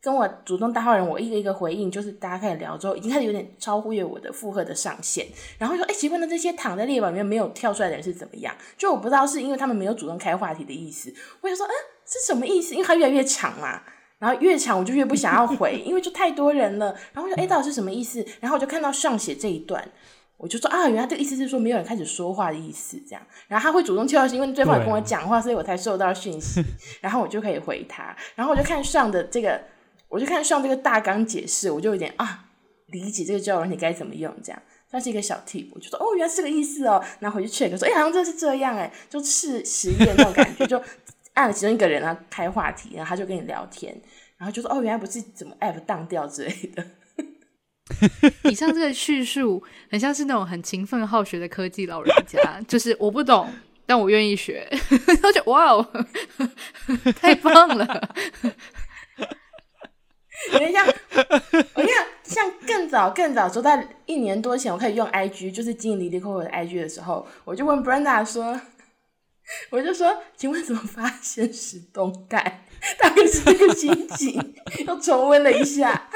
[0.00, 5.26] 跟我主动搭话人，我一个一个回应，就是大家开始聊之后，已经开始有点超乎于我的负荷的上限。
[5.58, 8.56] 然后说，哎，奇怪，那这些躺在列表里面没有跳出来的人是怎么样？
[8.78, 11.12] 就我不知道是因为他们没有主动开话题的意思。
[11.42, 11.74] 我想说，嗯，
[12.06, 12.72] 是什么意思？
[12.72, 13.82] 因为他越来越长嘛，
[14.20, 16.94] 然后越长我就越不想要回，因为就太多人了。
[17.12, 18.24] 然后我说，哎，到底是什么意思？
[18.38, 19.82] 然后我就看到上写这一段。
[20.36, 23.22] 我就说啊，原来这个意思是说没有人开始说话的意思，这样。
[23.46, 26.64] 然后他会主动跳，是因为对方也跟我讲话，所以我才收到讯息，
[27.02, 28.16] 然后我就可以回他。
[28.34, 29.60] 然后我就看上的这个，
[30.08, 32.46] 我就看上这个大纲解释，我就有点啊，
[32.86, 35.68] 理解这个交友软体该怎么用，这样算是一个小 tip。
[35.74, 37.02] 我就说哦，原来是这个意思哦。
[37.18, 40.82] 然后回去 check 说，哎，好像真的是这样，哎，就试实验那种感觉，就
[41.34, 43.98] 按了其中一个人啊开话题，然后他就跟你聊天，
[44.36, 46.84] 然后就说哦，原来不是怎么 app 当掉之类的。
[48.50, 52.38] 以上这个叙述很像是那种很勤奋好学的科技老人家，
[52.68, 53.48] 就是我不懂，
[53.84, 54.68] 但我愿意学。
[55.20, 55.86] 他就哇哦，
[57.20, 58.14] 太棒了！
[60.52, 68.58] 等一下，我跟你讲，像更早更早，说在一年多前，我开始用 IG，就是经营 LiLiCoCo 的 IG 的时候，我就问 Brenda 说，
[69.70, 72.66] 我就说，请问怎么发现石东盖？
[72.98, 74.54] 大概是这个心情，
[74.86, 76.08] 又重温了一下。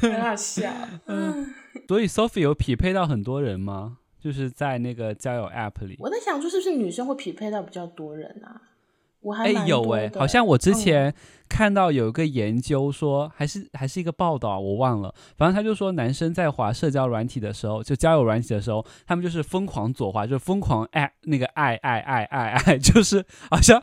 [0.00, 0.70] 很好笑。
[1.06, 1.54] 嗯，
[1.88, 3.98] 所以 Sophie 有匹配到很多人吗？
[4.20, 5.96] 就是在那个交友 App 里。
[5.98, 8.60] 我在想，说是不是女生会匹配到比较多人啊？
[9.22, 11.14] 我还哎有哎，好像我之前
[11.48, 15.14] 看到有一个研究说，还是还是一个报道，我忘了。
[15.36, 23.80] 反正他就说，男生在滑社交软体的时候，就交友软体的时候，他们就是疯狂左滑，就是疯狂爱那个爱爱爱爱爱， 就是好像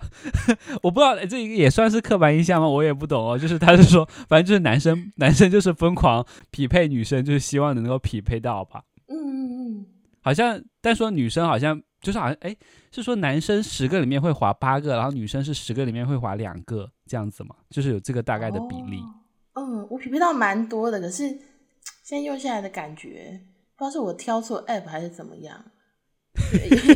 [0.84, 2.68] 我不知道这个也算是刻板印象吗？
[2.68, 3.38] 我也不懂哦。
[3.38, 8.84] 就是他是说，反正就是男生男生就是疯狂匹配女生，就是希望能够匹配到吧。
[9.08, 9.86] 嗯嗯嗯。
[10.22, 11.82] 好像但说女生好像。
[12.02, 12.56] 就是好像哎，
[12.92, 17.56] 是说男生十个里面会滑八个，然后女生是十个里面会滑两个这样子吗？
[17.70, 19.02] 就是有这个大概的比例。
[19.54, 21.28] 哦、嗯，我匹配到蛮多的，可是
[22.04, 23.42] 现在用下来的感觉，
[23.76, 25.64] 不知道是我挑错 app 还是怎么样，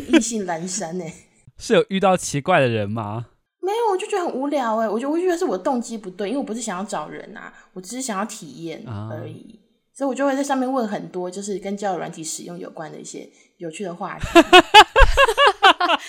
[0.08, 1.06] 意兴阑珊呢。
[1.58, 3.28] 是有遇到奇怪的人吗？
[3.60, 14.26] 没有，我就觉得很无聊哎，我觉得我觉得是我动机不对，因为我不是想要找人啊，我只是想要体验而已，啊、所以我就会在上面问很多，就是跟交友软体使用有关的一些有趣的话题。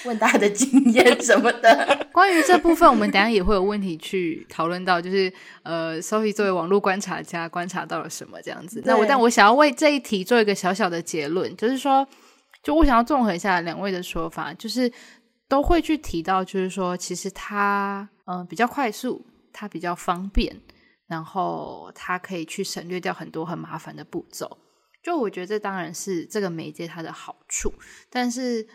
[0.04, 2.06] 问大家的经验什么的。
[2.12, 8.82] 关于这部分，我们等下也会有问题去讨论到，就是呃，Sophie 作为网络观察家，观察到了什么这样子。
[8.84, 12.06] 那我但我想要为这一题做一个小小的结论，就是说，
[12.62, 14.90] 就我想要综合一下两位的说法，就是
[15.48, 20.54] 都会去提到，就是说，其实它嗯、呃、比较快速，它比较方便，
[21.08, 24.58] 然后它可以去省略掉很多很麻烦的步骤。
[25.02, 27.72] 就我觉得这当然是这个媒介它的好处，
[28.08, 28.66] 但是。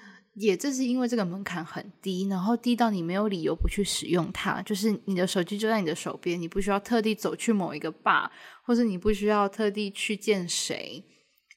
[0.42, 8.32] 也正是因为这个门槛很低，然后低到你没有理由不去使用它，就是你的手机就在你的手边，你不需要特地走去某一个坝
[8.64, 11.04] 或者你不需要特地去见谁，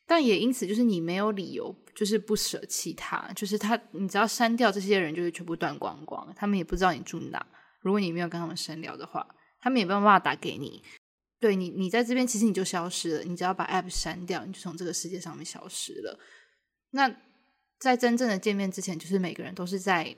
[0.04, 7.46] 但也因此就是你没有理由就是不舍弃它，就是它，你只要删掉这些人，就是全部断光光，他们也不知道你住哪。
[7.82, 9.24] 如果你没有跟他们深聊的话，
[9.60, 10.82] 他们也没有办法打给你。
[11.38, 16.18] 对你，你在这边其实你就消失了，你只要把 app 删掉，你就从这个世界上面消失了。
[16.90, 17.14] 那。
[17.82, 20.14] 在真正的见面之前，就是每个人都是在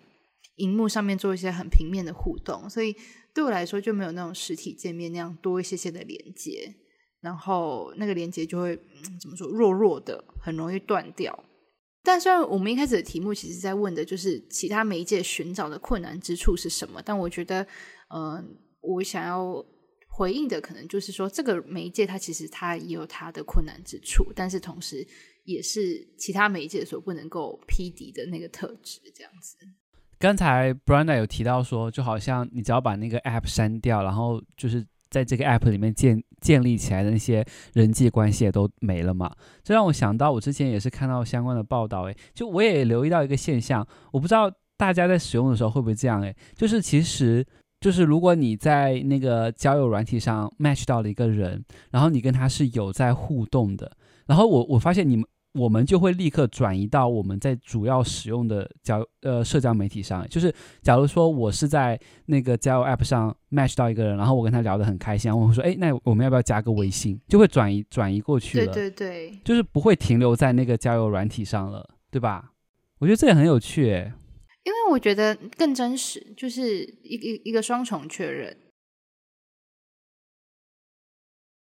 [0.56, 2.94] 荧幕上面做一些很平面的互动，所以
[3.32, 6.74] 对我来说就没有那种实体见面那样多一些些的连接，
[7.22, 8.78] 然后那个连接就会
[9.18, 11.42] 怎么说弱弱的，很容易断掉。
[12.02, 17.66] 但虽然我们一开始的题目其实在问的就是其他媒介寻找的困难之处是什么，但我觉得，
[18.14, 19.64] 嗯、我想要
[20.10, 25.08] 回应的可能就是说，这个媒介它其实它也有它的困难之处，但是同时。
[25.44, 29.56] 也是其他媒介所不能够匹敌的那个特质，这样子。
[30.18, 39.30] 刚才 Brenda 有提到说，就好像你只要把那个 App 删掉，然后就是在这个 App 里面建建立起来的那些人际关系也都没了嘛。
[39.62, 47.44] 这让我想到，我之前也是看到相关的报道，诶，就我也留意到一个现象，我不知道大家在使用的时候会不会这样，诶，就是其实
[47.80, 53.94] 就是如果你在那个交友软体上 match 到了一个人，然后你跟他是有在互动的，
[54.26, 55.26] 然后我我发现你们。
[55.54, 67.20] 我们就会立刻转移到我们在主要使用的交呃社交媒体上，就是假如说我是在那个交友 App 上 match 到一个人，然后我跟他聊得很开心，我会说，哎，那我们要不要加个微信？
[67.28, 72.52] 就会转移转移过去了，对对对，就是不会停留在那个交友软体上了，对吧？
[72.98, 74.12] 我觉得这也很有趣，诶，
[74.64, 78.56] 因为我觉得更真实，就是一一一个双重确认。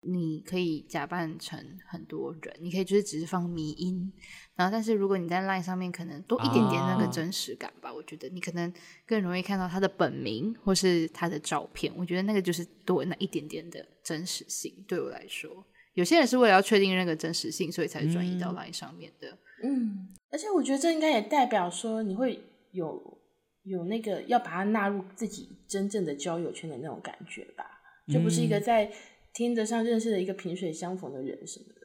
[0.07, 4.13] 你可以假扮成很多人，你可以就是只是放迷音，
[4.55, 8.71] 然后但是如果你在 LINE 上面可能多一点点那个真实感吧，啊、我觉得你可能
[9.07, 14.71] 更容易看到他的本名或是他的照片，我觉得那个就是多那一点点的真实性。
[14.87, 15.51] 对我来说，
[15.95, 19.35] 有些人是为了要确定那个真实性，所以才转移到 LINE 上面的。
[19.63, 22.39] 嗯，而且我觉得这应该也代表说你会
[22.71, 23.17] 有
[23.63, 27.65] 有那个要把它纳入自己真正的交友圈的那种感觉吧，
[28.13, 28.91] 就不是一个在。
[29.35, 31.81] 听得上认识的一个萍水相逢的人什么的，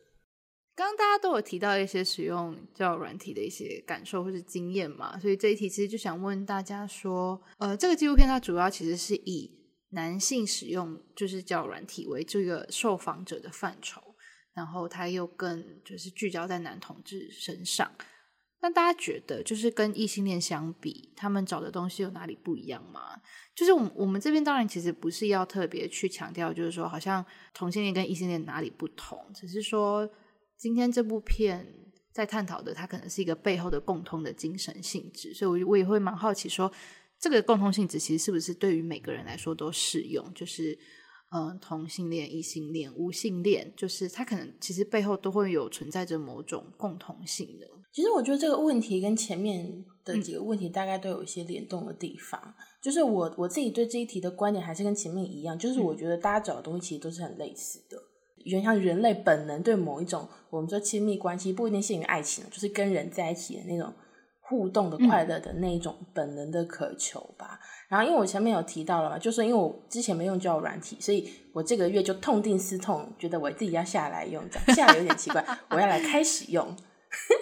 [0.76, 9.50] 刚刚大家都有提到一些使用交友软体的一些感受或是经验嘛，所以这一题其实就想问大家说，呃，这个纪录片它主要其实是以
[9.90, 14.00] 男性使用就是交友软体为这个受访者的范畴，
[14.54, 17.90] 然后它又更就是聚焦在男同志身上。
[18.62, 23.20] 那大家觉得，就是跟异性恋相比，他们找的东西有哪里不一样吗？
[23.54, 30.08] 就是我们我们这边当然其实不是要特别去强调，就是说好像同性恋跟异性恋哪里不同，只是说
[30.56, 31.66] 今天这部片
[32.12, 36.70] 在探讨的，它可能是一个背后的共通的精神性质，所以我我也会蛮好奇说，
[37.18, 40.32] 这个共通性质其实是不是对于每个人来说都适用？
[40.34, 40.78] 就是。
[41.32, 47.66] 嗯，同性恋、异性恋、无性恋，就是它可能其实背后都会有存在着某种共同性的。
[47.92, 52.40] 其实我觉得这个问题跟前面的几个问题大概都有一些联动的地方。
[52.44, 57.96] 嗯、就是我我自己对这一题的观点还是跟前面一样，就是我觉得大家找的东西其实都是很类似的。
[58.44, 63.92] 原像人类本能对某一种我们说亲密关系，不一定限于爱情，就是跟人在一起的那种
[64.50, 67.58] 互动的快乐的那一种本能的渴求吧。
[67.62, 76.76] 嗯然后，因为我前面有提到了嘛，就是因为我之前没用交友软体，所以我这个月就痛定思痛，觉得我自己要下来用，这样 下来有点奇怪，我要来开始用。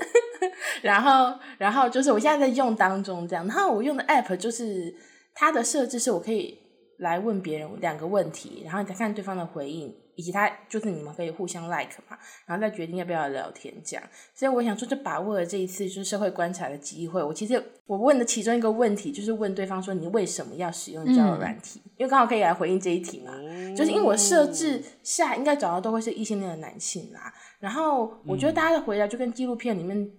[0.80, 3.46] 然后，然后就是我现在在用当中，这样。
[3.46, 4.94] 然后我用的 app 就是
[5.34, 6.58] 它的设置是我可以
[6.98, 9.92] 来问别人两个问题，然后你再看对方的回应。
[10.18, 14.02] 以及他就是你们可以互相 like 嘛，然后再决定要不要聊天这样。
[14.34, 17.22] 所以我想说，就把握了这一次就是社会观察的机会。
[17.22, 23.32] 我其实我问的其中一个问题就是问对方说：“你为什么要使用交友软体？”嗯、因为刚好可以来回应这一题嘛。
[23.32, 27.32] 嗯、就是因为我设置下应该找到都会是异性恋的男性啦。
[27.60, 30.10] 然后我觉得大家的回答就跟纪录片里面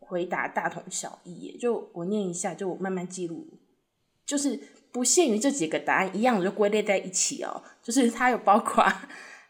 [0.00, 1.56] 回答大同小异。
[1.60, 3.46] 就我念一下，就我慢慢记录，
[4.26, 4.58] 就是
[4.94, 7.62] 不限于这几个答案一样，我就归类在一起哦。
[7.82, 8.86] 就是它有包括。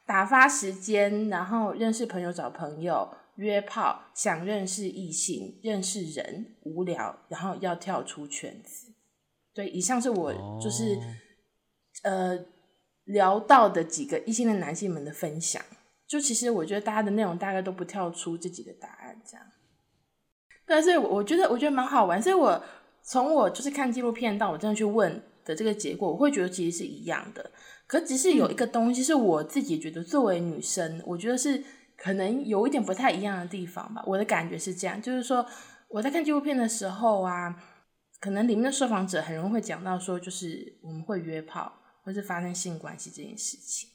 [0.07, 8.93] 打发时间，然后认识朋友、找朋友、约炮、想认识异性、认识人、无聊，然后要跳出圈子。
[9.55, 10.31] 对，以上是我
[10.63, 10.95] 就是、
[12.03, 12.39] 哦、呃
[13.05, 15.63] 聊到的几个异性的男性们的分享。
[16.07, 19.47] 就其实我觉得大家的内容大概都不跳出这几个答案这样。
[20.67, 22.63] 但是我觉得我觉得蛮好玩，所以我
[23.03, 27.51] 从我就是看纪录片到我真的去问的这个结果，我会觉得其实是一样的。
[27.87, 31.63] 可只是有一个东西是我自己觉得，作为女生，我觉得是
[31.97, 34.03] 可能有一点不太一样的地方吧。
[34.07, 35.47] 我的感觉是这样，就是说
[35.89, 37.55] 我在看纪录片的时候啊，
[38.21, 43.91] 可能里面的受访者很容易会讲到说，就是我们会约炮或是发生性关系这件事情。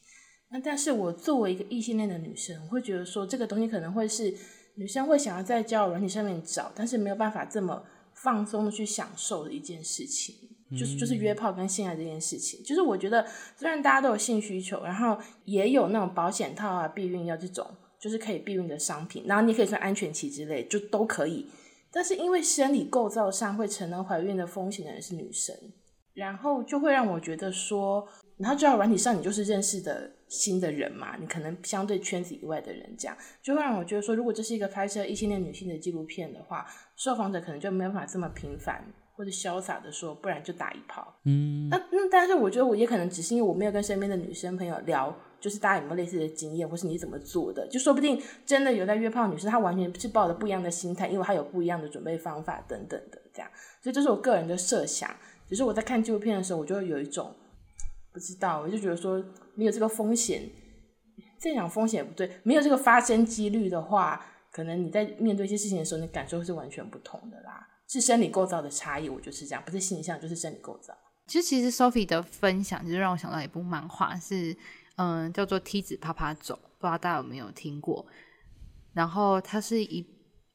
[0.52, 4.34] 那但是我作为一个异性恋的女生，我会觉得说这个东西可能会是
[4.76, 7.84] 女生会想要在交友软体上面找，但是没有办法这么
[8.14, 10.36] 放松的去享受的一件事情。
[10.78, 17.66] 就是就是约炮跟性爱这件事情，就是我觉得虽然大家都有性需求，然后也有那种保险套啊、避孕药这种，
[18.00, 21.48] 就是可以避孕的商品，然后你可以算安全期之类，就都可以。
[21.92, 25.56] 但是因为生理构造上会承认怀孕的风险的人是女生，
[26.14, 38.86] 然后就会让我觉得说，然后就要软体上你就是认识的新的人嘛，你可能相对圈子以外的人这样，就会让我觉得说，如果这是一个拍摄异性恋女性的纪录片的话，受访者可能就没有办法这么频繁。
[39.20, 41.14] 或者潇洒的说，不然就打一炮。
[41.26, 53.52] 嗯，那那但是我觉得我也可能只是因为我没有跟身边的女生朋友聊，就是大家有没有类似的经验，或是你怎么做的，就说不定真的有在约炮女生，她完全是抱着不一样的心态，因为她有不一样的准备方法等等的这样。
[53.84, 55.14] 所以这是我个人的设想。
[55.50, 57.36] 只是我在看纪录片的时候，我就有一种
[58.14, 59.22] 不知道，我就觉得说
[59.54, 60.50] 没有这个风险，
[61.38, 67.68] 这样风险也不对，没有这个发生几率的话，可能你在面对一些事情的时候，你感受是完全不同的啦。
[67.90, 70.94] 是生理构造的差异，我就是这样，不是形象，就是生理构造。
[71.26, 74.56] 其实，其实 Sophie 的分享就是让我想到一部漫画，是
[74.96, 78.06] 嗯，叫做《梯子啪啪走》，不知道大家有没有听过？
[78.94, 80.06] 然后，她是一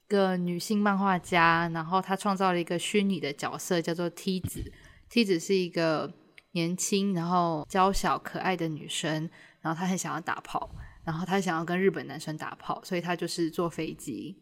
[0.07, 4.73] 个女性漫画家，然后她创造了一个虚拟的角色，叫做梯子。
[5.09, 6.12] 梯子是一个
[6.53, 9.29] 年轻、然后娇小可爱的女生，
[9.61, 10.70] 然后她很想要打炮，
[11.05, 14.37] 然后她想要跟日本男生打炮，所以她就是坐飞机。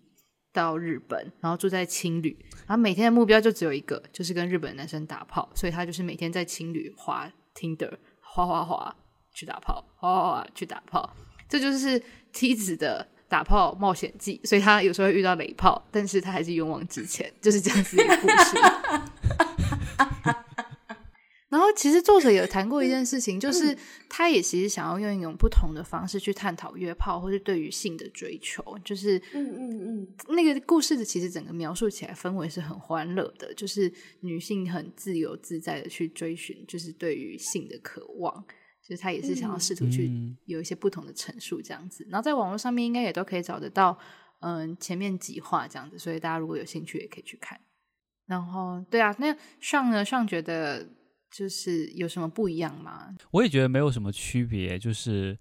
[0.53, 2.37] 到日本，然后住在青旅，
[2.67, 8.95] 然后每天的目标就只有一个，就是跟日本男生打炮，所以他就是每天在青旅滑 Tinder，滑滑滑
[9.33, 11.17] 去打炮，滑滑滑去打炮，
[11.49, 14.41] 这就是梯子的打炮冒险记。
[14.45, 18.57] 所以他有时候会遇到雷炮，但是他还是勇往直前，就是这样子一个故事。
[21.53, 23.77] 然后，其实作者有谈过一件事情，就是
[24.09, 28.65] 他也其实想要用一种不同的方式去探讨约炮，或是对于性的追求。
[28.83, 38.43] 就是，嗯嗯嗯，那个故事的其实整个描述起来氛围是很欢乐的，就是女性很自由自在的去追寻，就是对于性的渴望。
[38.81, 40.11] 就是他也是想要试图去
[40.47, 42.07] 有一些不同的陈述这样子。
[42.09, 43.99] 然后在网络上面应该也都可以找得到，
[44.41, 45.99] 嗯，前面几话这样子。
[45.99, 47.61] 所以大家如果有兴趣也可以去看。
[48.25, 50.89] 然后，对啊，那上呢上觉得。
[51.33, 53.09] 就是有什么不一样吗？
[53.31, 55.37] 我也觉得没有什么区别，就是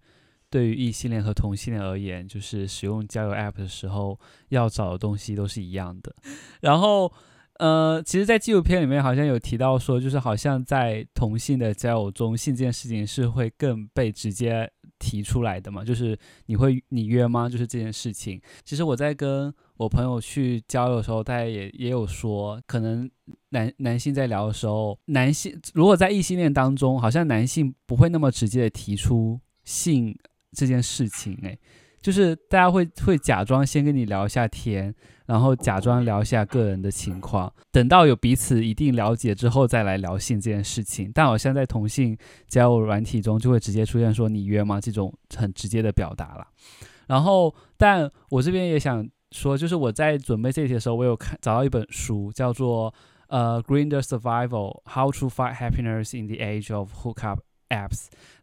[0.49, 4.17] 对于异性恋和同性恋而言，就是使用交友 App 的时候
[4.49, 6.15] 要找的东西都是一样的。
[6.61, 7.11] 然后，
[7.59, 14.71] 呃，其实，在纪录片里面好像有提到说，就是好像在同性的交友中，性这件事情是会更被直接
[15.01, 15.83] 提出来的嘛？
[15.83, 17.49] 就是你会你约吗？
[17.49, 18.39] 就是这件事情。
[18.63, 23.09] 其实我在跟我朋友去交流的时候，大家也也有说，可能
[23.49, 30.15] 男男性在聊的时候，男性如果在异性恋当中，好像男性不会那么直接的提出性
[30.51, 31.57] 这件事情，诶，
[32.01, 34.93] 就是大家会会假装先跟你聊一下天，
[35.25, 41.11] 然后假装聊一下个人的情况，等到有彼此一定了解之后再来聊性这件事情。
[41.13, 46.47] 但好像在同性交友软体中，就会直接出现说你约吗这种很直接的表达了。
[47.07, 49.07] 然后，但我这边也想。
[49.33, 52.93] 说就是我在准备这些的时候，我有看找到一本书，叫做
[53.29, 57.37] 呃《Grindr Survival: How to Find Happiness in the Age of Hookup
[57.71, 57.89] Apps》。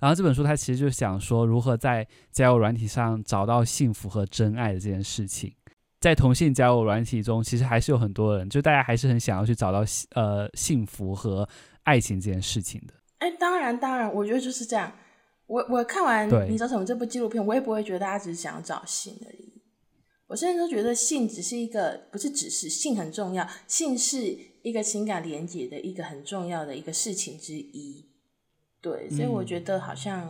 [0.00, 5.52] 然后这本书它其实就想说如何在交友软体上找到幸福和真爱的这件事情。
[6.00, 11.48] 在同性交友软体中，其实还是有很多人，就大家还是很想要去找到呃幸福和
[11.82, 12.94] 爱情这件事情的。
[13.18, 14.92] 哎，当然当然，我觉得就是这样。
[15.46, 19.60] 我我看完你找什么这部纪录片，我也不会觉得大家只是想要找性而已。
[20.28, 28.07] 我现在都觉得性只是一个，不是只是性很重要，性是一个情感连接的一个很重要的一个事情之一。
[28.80, 30.22] 对，所以我觉得好像，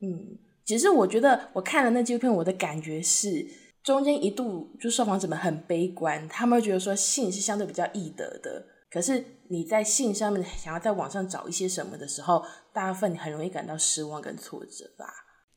[0.00, 3.46] 嗯，嗯，其实我觉得我看了那纪录片，我的感觉是，
[3.82, 15.06] 中间一度就受访者们很悲观，他们会觉得说性是相对比较易得的，可是你在性上面想要在网上找一些什么的时候，大部分你很容易感到失望跟挫折吧。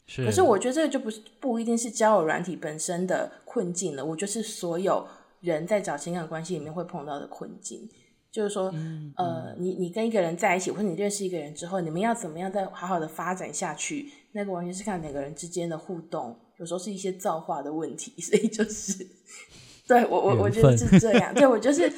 [0.06, 5.08] 是，可是我觉得这个就不是不一定是交友软体本身的困境了，我觉得是所有
[5.40, 7.90] 人在找情感关系里面会碰到的困境。
[8.38, 14.12] 就是说，嗯、呃，你你跟一个人在一起，或者你认识一个人之后，你们要怎么样再好好的发展下去？
[14.34, 19.04] 那个完全是看两个人之间的互动，有时候是一些造化的问题，所以就是，
[19.88, 21.92] 对我我我觉得是这样，对我就是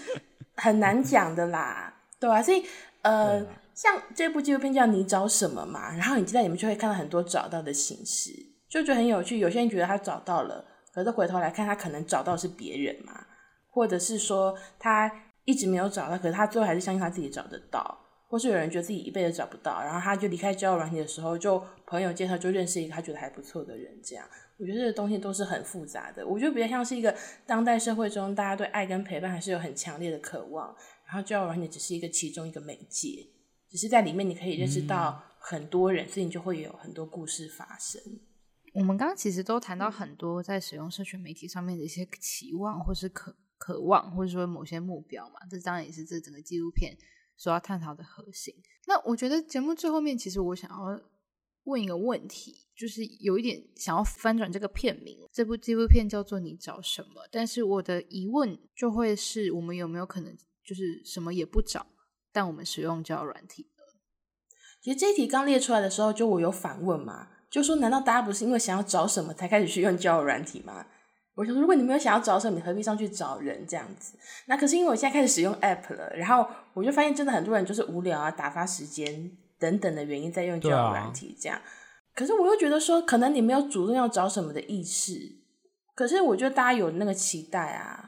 [0.56, 2.42] 很难讲的啦，对吧、啊？
[2.42, 2.64] 所以
[3.02, 3.46] 呃。
[3.76, 8.30] 像这部纪录片叫你找什么嘛，然后你在里面就会看到很多找到的形式，
[8.68, 9.40] 就觉得很有趣。
[9.40, 13.26] 有些人觉得他找到了，可是回头来看，他可能找到是别人嘛，
[13.70, 15.10] 或者是说他
[15.46, 24.26] 一直没有找到，可是他最后还是相信他自己找得到，或是有人觉得自己一辈子找不到，然后他就离开交友软体的时候，就朋友介绍就认识一个他觉得还不错的人，这样。
[24.58, 27.16] 我觉得这个东西都是很复杂的，我觉得比较像是一个
[27.46, 30.76] 当代社会中大家对爱跟陪伴还是有很强烈的渴望，
[31.06, 33.26] 然后交友软体只是一个其中一个媒介。
[33.70, 38.02] 只是在里面，你可以认识到很多人，嗯，所以你就会有很多故事发生。
[38.74, 45.36] 我们刚刚其实都谈到很多在使用社群媒体上面的一些期望，或是渴渴望，或者说某些目标嘛。
[45.48, 46.98] 这当然也是这整个纪录片
[47.38, 48.56] 所要探讨的核心。
[48.88, 51.00] 那我觉得节目最后面，其实我想要
[51.66, 55.20] 问一个问题，就是有一点想要翻转这个片名。
[55.32, 61.86] 这部纪录片叫做《你找什么》，但是我的疑问就会是我们有没有可能就是什么也不找？
[62.32, 63.84] 但我们使用交友软体的，
[64.82, 70.86] 其实这一题刚列出来的时候，就我有反问嘛，就说难道大家不是因为想要找什么才开始去用交友软体吗？
[71.40, 74.18] 我想说，如果你没有想要找什么，你何必上去找人这样子？
[74.48, 81.58] 那可是因为我现在开始使用 App 了，然后我就发现真的很多人就是无聊啊、打发时间等等的原因在用交友软体这样。
[81.58, 81.64] 啊、
[82.14, 85.14] 可是我又觉得说，可能你没有主动要找什么的意识，
[85.96, 88.08] 可是我觉得大家有那个期待啊。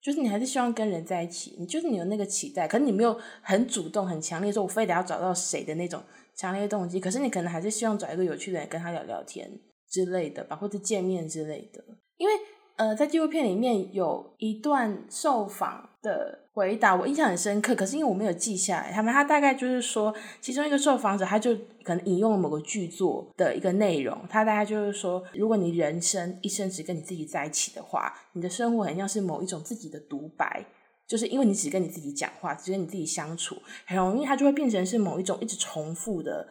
[0.00, 6.00] 就是你还是希望跟人在一起，你就是你有那个期待，可是你没有很主动、很强烈说，我非得要找到谁的那种
[6.36, 7.00] 强烈的动机。
[7.00, 9.50] 可是你可能还是希望找一个有趣的人跟他聊聊天
[9.90, 11.84] 之类的吧，或者见面之类的。
[12.16, 12.32] 因为
[12.78, 17.74] 呃，在纪录片里面有一段受访的回答，我印象很深刻。
[17.74, 30.64] 可是因为我没有记下来，他们他大概就是说，其中一个受访者他就可能引用了某个剧作的一个内容，他大概就是说，如果你人生一生只跟你自己在一起的话，你的生活很像是某一种自己的独白，
[31.04, 33.56] 就是因为你只跟你自己讲话，只跟你自己相处，
[33.86, 36.46] 很容易它就会变成是某一种一直重复的，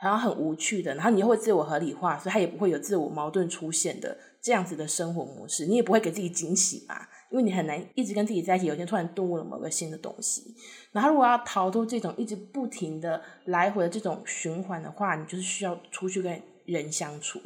[0.00, 4.16] 然后很无趣的，然后你又会自我合理化，所以它也不会有自我矛盾出现的。
[4.42, 10.52] 这样子的生活模式，你也不会给自己惊喜吧，因为你很难一直跟自己在一起，有一天突然顿悟了某个新的东西。
[10.90, 17.40] 然后，如果要逃脱这种一直不停的来回的这种循环的话，你就是需要出去跟人相处，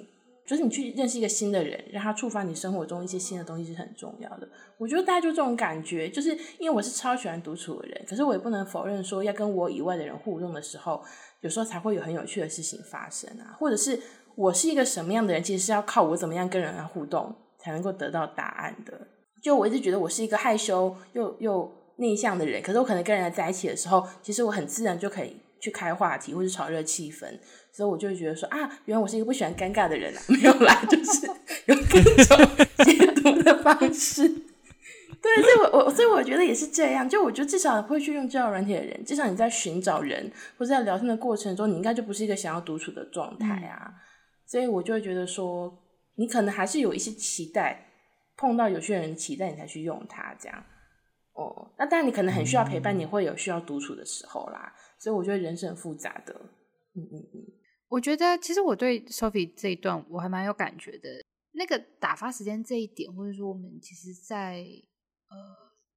[0.46, 4.48] 就是你去认识一个新的人，让他触发你生活中一些新的东西是很重要的。
[4.78, 11.04] 我觉得大家就这种感觉，就是因为我是超喜欢独处的人，可是我也不能否认说，要跟我以外的人互动的时候，
[11.42, 14.00] 有时候才会有很有趣的事情发生啊，或者是。
[14.36, 18.92] 我是一个什么样的人，其实是要靠我怎么样跟人来互动才能够得到答案的。
[19.42, 27.26] 就我一直觉得我是一个害羞又又内向的人，可是我可能跟人家在一起的时候，其实我很自然就可以去开话题或者炒热气氛，
[27.72, 31.26] 所以我就会觉得说啊，原来我是一个不喜欢尴尬的人啊， 没有啦，就是
[31.66, 34.28] 有各种解读的方式。
[34.28, 43.90] 对，所以我我所以我觉得也是这样，就我觉得至少会去用交友软体的人，至少你在寻找人或者在聊天的过程中，你应该就不是一个想要独处的状态啊。
[44.46, 45.76] 所以我就会觉得说，
[46.14, 47.90] 你可能还是有一些期待，
[48.36, 50.64] 碰到有些人期待你才去用它这样。
[51.32, 54.72] 哦，那当然你可能很需要陪伴，你会有需要独处的时候啦。
[54.74, 56.34] 嗯、所以我觉得人是很复杂的。
[56.94, 57.44] 嗯嗯嗯，
[57.88, 61.08] 我觉得其实我对 Sophie 这一段我还蛮有感觉的。
[61.52, 64.60] 那个打发时间这一点，或者说我们其实在，在
[65.28, 65.36] 呃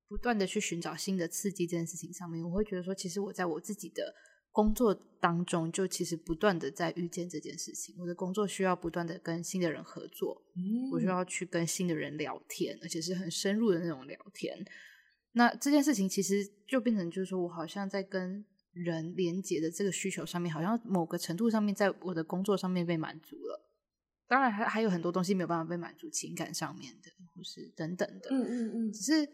[0.08, 4.14] 不断的去寻找新的刺激这件事情上面，我会觉得说，其实我在我自己的
[4.60, 7.95] 工作当中，就其实不断的在遇见这件事情。
[7.97, 14.57] 我的工作需要不断的跟新的人合作，嗯、我需要去跟新的人聊天，而且是很深入的那种聊天。
[15.32, 23.66] 那这件事情其实就变成就是说我好像在跟人连接的这个需求上面，好像某个程度上面在我的工作上面被满足了。
[24.28, 28.30] 当然还还有很多东西没有办法被满足，情感上面的或是等等的。
[28.30, 28.91] 嗯嗯嗯。
[28.91, 29.30] 只是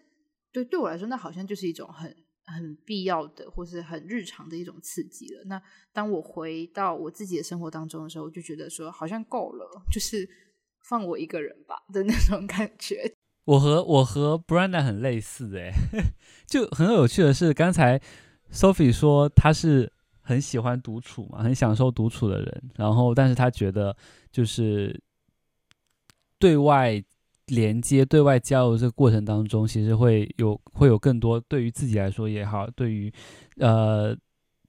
[0.51, 2.15] 对对我来说，那好像就是一种很
[2.45, 5.43] 很必要的或是很日常的一种刺激了。
[5.45, 10.29] 那当我回到我自己的生活当中的时候，我就觉得说好像够了，就是
[10.81, 13.13] 放我一个人吧的那种感觉。
[13.45, 15.71] 我和我和 Brenda 很类似诶，
[16.47, 18.01] 就很有趣的是，刚才
[18.51, 19.91] Sophie 说她是
[20.21, 23.95] 很喜欢独处嘛，很享受独处的人，然后但是她觉得
[24.31, 24.99] 就是
[26.39, 27.03] 对外
[27.47, 33.11] 连接、对外交流这个过程当中，其实会有会有更多对于自己来说也好，对于
[33.57, 34.15] 呃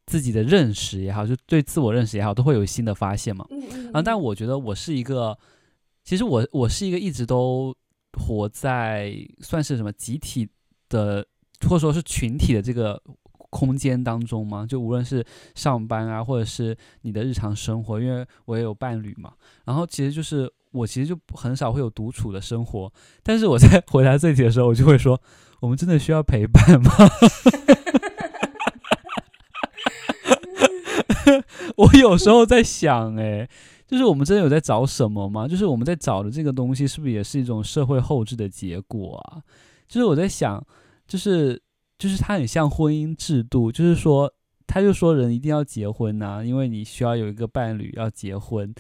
[0.07, 3.47] 自己的认识也好，就对自我认识也好，都会有新的发现嘛。
[3.85, 5.39] 然后但我觉得我是一个，
[6.05, 7.75] 其实我我是一个一直都。
[8.19, 10.49] 活在算是什么集体
[10.89, 11.23] 的，
[11.69, 12.99] 或者说是群体的这个
[13.57, 14.67] 空间当中吗？
[14.69, 19.33] 就无论是上班啊，或者是你的日常生活，因为我也有伴侣嘛。
[19.65, 22.93] 然后其实就是我其实就很少会有独处的生活。
[23.23, 25.19] 但是我在回答这题的时候，我就会说：
[25.61, 26.91] 我们真的需要陪伴吗？
[31.77, 33.49] 我有时候在想，诶。
[33.87, 35.47] 就是我们真的有在找什么吗？
[35.47, 39.41] 就是我们在找的这个东西，是不是也是一种社会后置的结果啊？
[39.87, 40.61] 就是我在想，
[41.07, 41.63] 就是
[41.99, 44.33] 就是它很像婚姻制度，就是说，
[44.67, 48.75] 他就说人一定要结婚呐，因为你需要有一个伴侣要结婚，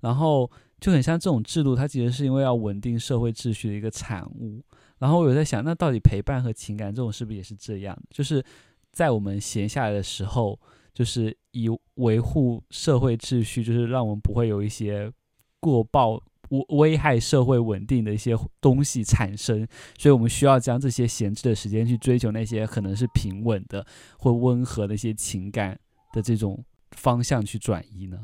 [0.00, 0.50] 然后
[0.80, 4.62] 就很像这种制度，它其实是因为要稳定社会秩序的一个产物。
[4.98, 7.96] 然后我有在想，那到底陪伴和情感这种是不是也是这样？
[8.10, 8.44] 就是
[8.92, 10.58] 在我们闲下来的时候。
[10.94, 15.10] 就是以维护社会秩序，就是让我们不会有一些
[15.58, 19.66] 过暴危危害社会稳定的一些东西产生，
[19.98, 23.86] 所以我们需要将这些闲置的时间去追求那些可能是平稳的
[24.18, 25.80] 或温和的一些情感
[26.12, 28.18] 的这种方向去转移呢？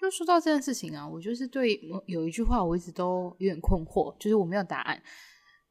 [0.00, 5.02] 就说到这件事情啊，我就是对有一句话我一直都有点困惑，就是我没有答案，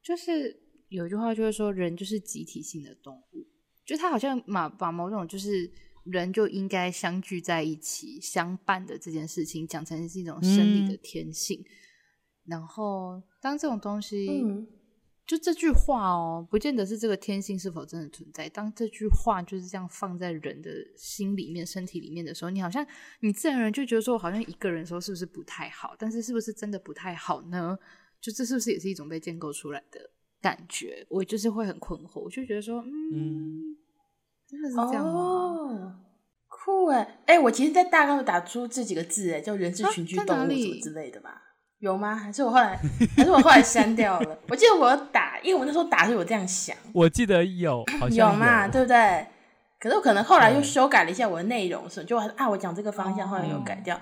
[0.02, 0.54] 就是
[0.88, 3.46] 有一句话就是说人就是集体性的动物，
[3.86, 5.70] 就他好像把把某种就是。
[6.06, 11.58] 人就应该相聚在一起相伴的这件事情，讲成是一种生理的天性。
[11.60, 11.66] 嗯、
[12.46, 14.66] 然后，当这种东西，嗯、
[15.26, 18.48] 就这句话哦，不见得是这个天性是否真的存在。
[18.48, 22.86] 当这句话就是这样放在人的心里面、身体里面的时候，你好像
[23.20, 25.94] 你自然而然就觉得说，我好像一个人的时候是不是不太好？
[25.98, 27.78] 但是，是不是真的不太好呢？
[28.20, 31.06] 就这是不是也是一种被建构出来的感觉？
[31.10, 33.10] 我就是会很困惑，我就觉得说，嗯。
[33.12, 33.76] 嗯
[34.48, 35.12] 真的是这样吗？
[35.12, 35.98] 哦、
[36.46, 41.42] 酷哎哎、欸，我其实，在大纲打出这几个字哎，叫“人是群居动物”什么之类的吧？
[41.86, 42.14] 啊、有吗？
[42.16, 42.78] 还是我后来，
[43.16, 44.38] 还是我后来删掉了？
[44.48, 46.76] 我记得我有打，因为我那时候打是我这样想。
[46.92, 49.26] 我记得有，好 像有，有嘛，对不对？
[49.78, 53.96] 可是我可能后来又修改了一下我的内容，所以就啊，我讲这个方向后来有改掉。
[53.96, 54.00] 哦、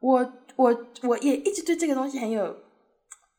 [0.00, 2.56] 我我我也一直对这个东西很有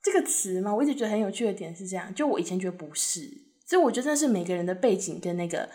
[0.01, 3.21] 这个词嘛，我一直觉得很有趣的点是这样，就我以前觉得不是。
[3.65, 5.69] 所以我觉得那是每个人的背景跟那个，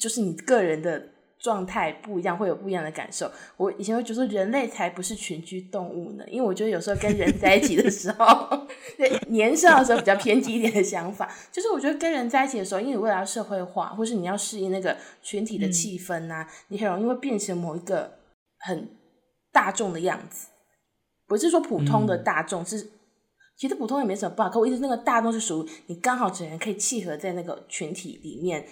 [0.00, 1.00] 就是你个人的
[1.38, 3.30] 状态不一样，会有不一样的感受。
[3.56, 8.66] 我以前会觉得人类才不是群居动物呢，因为我觉得有时候跟人在一起的时候，
[8.98, 18.18] 对年少的时候比较偏激一点的想法，就是我觉得跟人在一起的时候，因为你为了要社会化，或是你要适应那个群体的气氛呐、啊，嗯、你很容易会变成某一个
[18.58, 18.88] 很
[19.52, 20.48] 大众的样子，
[21.26, 22.90] 不是说普通的大众、嗯、是。
[23.60, 28.64] 其实普通也没什么不好，可我意思那个大众是属于你刚好整人可以契合在那个群体里面，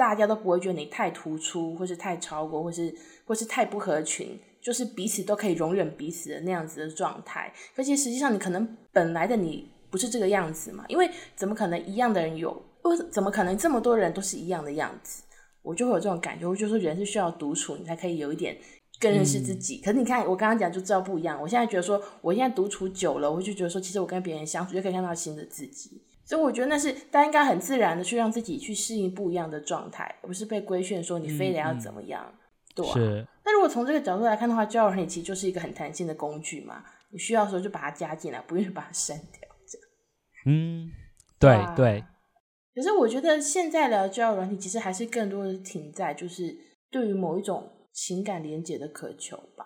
[0.00, 2.90] 大家都不会觉得你太突出，或是太超过，或是
[3.26, 7.52] 或是太不合群，就是彼此都可以容忍彼此的那样子的状态。
[7.76, 12.50] 而且实际上你可能本来的你不是这个样子嘛，因为怎么可能一样的人有，
[12.82, 15.22] 或怎么可能这么多人都是一样的样子？
[15.60, 18.56] 我就会有这种感觉，我就说人是需要独处，你才可以有一点
[18.98, 19.82] 更认识自己。
[19.84, 21.38] 可是你看，我刚刚讲就知道不一样。
[21.38, 26.00] 我现在觉得说，我现在独处久了，我就觉得说，其实我跟别人相处就可以看到新的自己。
[26.30, 32.38] 所以我觉得那是大家应该很自然的去让自己去适应不一样的状态，而不是被规劝说你非得要怎么样，嗯、
[32.76, 32.92] 对啊。
[32.92, 33.26] 是。
[33.44, 39.88] 那如果从这个角度来看的话，交友软体其实就是一个很弹性的工具嘛，你需要的时候就把它加进来，不愿意把它删掉，这样。
[40.46, 40.88] 嗯，
[41.40, 42.00] 对对。
[42.00, 42.04] 对
[42.76, 46.56] 可是我觉得现在聊交友软体，其实还是更多的停在就是
[46.92, 49.64] 对于某一种情感连结的渴求吧。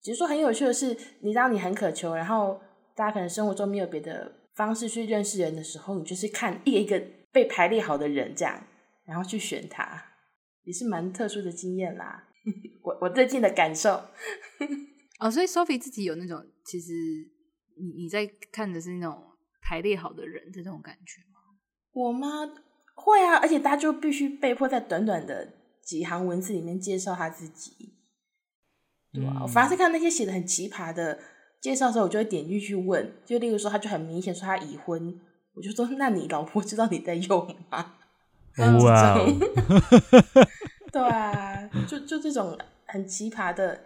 [0.00, 2.58] 只是说很有趣的是，你当你很渴求，然后
[2.94, 7.00] 大家可能生活中没有别的方式去认识人的时候，你就是看一个一个
[7.30, 8.66] 被排列好的人这样，
[9.04, 10.02] 然后去选他，
[10.64, 12.28] 也是蛮特殊的经验啦。
[12.82, 13.90] 我我最近的感受。
[15.20, 16.92] 哦，所以 Sophie 自己有那种，其实
[17.76, 19.22] 你你在看的是那种
[19.62, 21.38] 排列好的人的这种感觉吗？
[21.92, 22.28] 我吗？
[22.94, 25.52] 会啊，而且他就必须被迫在短短的
[25.82, 27.94] 几行文字里面介绍他自己，
[29.12, 29.32] 对吧？
[29.36, 31.18] 嗯、我反而是看那些写的很奇葩的
[31.66, 33.12] 介绍的时候，我就会点进去问。
[33.24, 35.20] 就例如说，他就很明显说他已婚，
[35.52, 37.94] 我就说：“那你老婆知道你在用吗？”
[38.84, 39.18] 哇，
[40.92, 43.80] 对啊，就就这种很奇葩的，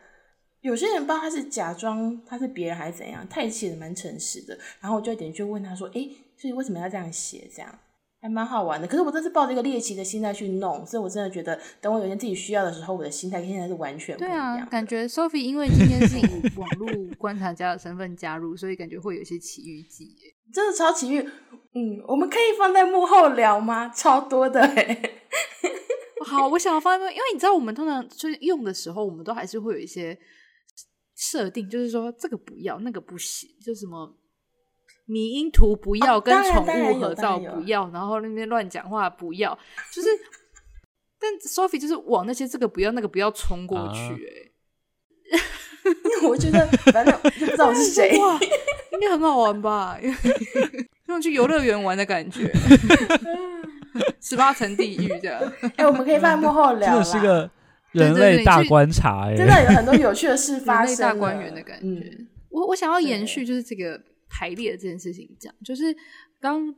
[0.61, 4.59] 有些人不知道他是假装他是别人还是怎样，他也写的蛮诚实的。
[4.81, 6.07] 然后我就点进去问他说：“哎，
[6.37, 7.49] 所以为什么要这样写？
[7.51, 7.79] 这样？”
[8.23, 14.57] 还蛮好玩的，可是我真是抱着一个猎奇的心态去弄，所以我真的觉得，等我有一天自己需要的时候，我的心态跟现在是完全不一样。
[14.57, 21.21] 对啊，感觉 Sophie 因为今天是以网络观察家的身份加入，所以感觉会有一些奇遇记耶，真的超奇遇。
[21.73, 23.89] 嗯，我们可以放在幕后聊吗？
[23.89, 25.01] 超多的哎。
[26.27, 30.19] 好，我想要放在幕，因为你知道，我们通常就是用的时候，我们都还是会有一些
[31.17, 34.19] 设定，就是说这个不要，那个不行，就什么。
[35.11, 39.59] 迷因图不要，哦、跟宠物合照不要，然，然后那边乱讲话不要，
[39.93, 40.09] 就是，
[41.19, 44.49] 但 Sophie 就是往那些这个不要那个不要冲过去，
[45.33, 48.39] 哎、啊，我觉得 反正不知道是谁，哇，
[48.93, 49.99] 应该很好玩吧？
[51.07, 52.49] 那种去游乐园玩的感觉，
[54.23, 55.43] 十八层地狱这样。
[55.63, 57.51] 哎、欸，我们可以放在幕后聊，这是个
[57.91, 61.87] 人类大观察，哎，真的有很多有趣的事发生，大观园的感觉。
[61.87, 64.01] 嗯、我我想要延续就是这个。
[64.31, 65.93] 排列的这件事情，讲就是
[66.41, 66.75] 刚刚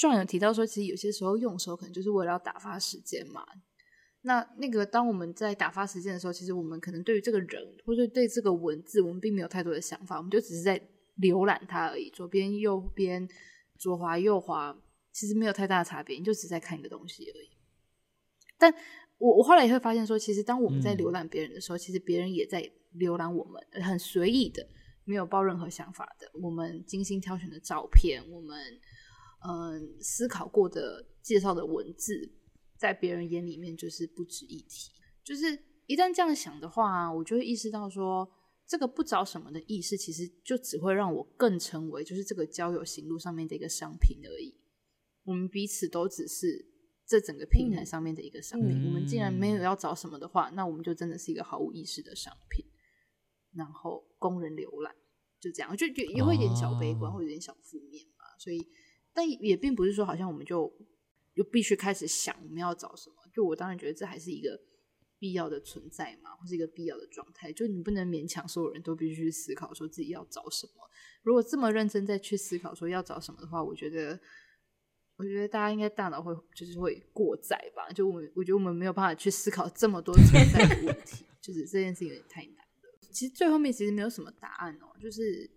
[0.00, 3.44] John 有提到说，其实有些时候用的时候，可能就是为了要打发时间嘛。
[4.22, 10.80] 那那个当我们在打发时间的时候，其实我们可能对于这个人或者对这个文字，我们并没有太多的想法，我们就只是在
[11.20, 13.28] 浏览它而已，左边右边，
[13.78, 14.76] 左滑右滑，
[15.12, 17.48] 其实没有太大的差别，你就只是在看一个东西而已。
[18.58, 18.74] 但
[19.18, 24.66] 我我后来也会发现说，其实当我们在浏览别人的时候，嗯、其实别人也在浏览我们，很随意的。
[25.06, 28.58] 没有抱任何想法的，我们精心挑选的照片，我们
[29.48, 32.30] 嗯思考过的介绍的文字，
[32.76, 34.90] 在别人眼里面就是不值一提。
[35.24, 38.28] 就是一旦这样想的话，我就会意识到说，
[38.66, 44.54] 这个不找什么的意识，其实就只会让我更成为就是这个交友行路上面的一个商品而已。
[45.24, 46.66] 我们彼此都只是
[47.06, 48.70] 这整个平台上面的一个商品。
[48.70, 52.65] 嗯、我们既然没有要找什么的话，那我们就真的是一个毫无意识的商品。
[53.56, 54.94] 然后供人浏览，
[55.40, 58.24] 就这样，就就也会有点小悲观，或者有点小负面嘛。
[58.38, 58.68] 所以，
[59.12, 60.72] 但也并不是说好像我们就
[61.34, 63.16] 就必须开始想我们要找什么。
[63.32, 64.60] 就我当然觉得这还是一个
[65.18, 67.52] 必要的存在嘛，或是一个必要的状态。
[67.52, 70.72] 就你不能勉强所有人都必须去思考说自己要找什么。
[71.22, 74.18] 如果这么认真再去思考说要找什么的话，我觉得，
[75.16, 77.90] 我觉得大家应该大脑会就是会过载吧。
[77.92, 82.65] 就我我觉得我们没有办法去思考这么多存在的问题， 就是这件事情有点太难。
[83.16, 85.50] 其实最后面其实没有什么答案哦，就是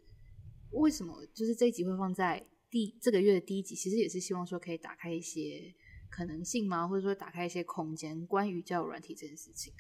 [0.71, 5.75] 为什么就是这一集会放在第这个月的第一集，其实也是希望说可以打开一些
[6.09, 9.73] 可能性嘛，或者说打开一些空间，关于交友软体这件事情。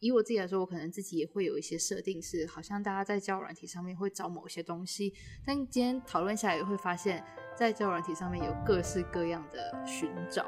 [0.00, 5.14] 以我自己来说，我可能自己也会有一些设定，是好像大家在交友软体上面会找某些东西，
[5.46, 7.24] 但今天讨论下来也会发现，
[7.56, 10.44] 在交友软体上面有各式各样的寻找。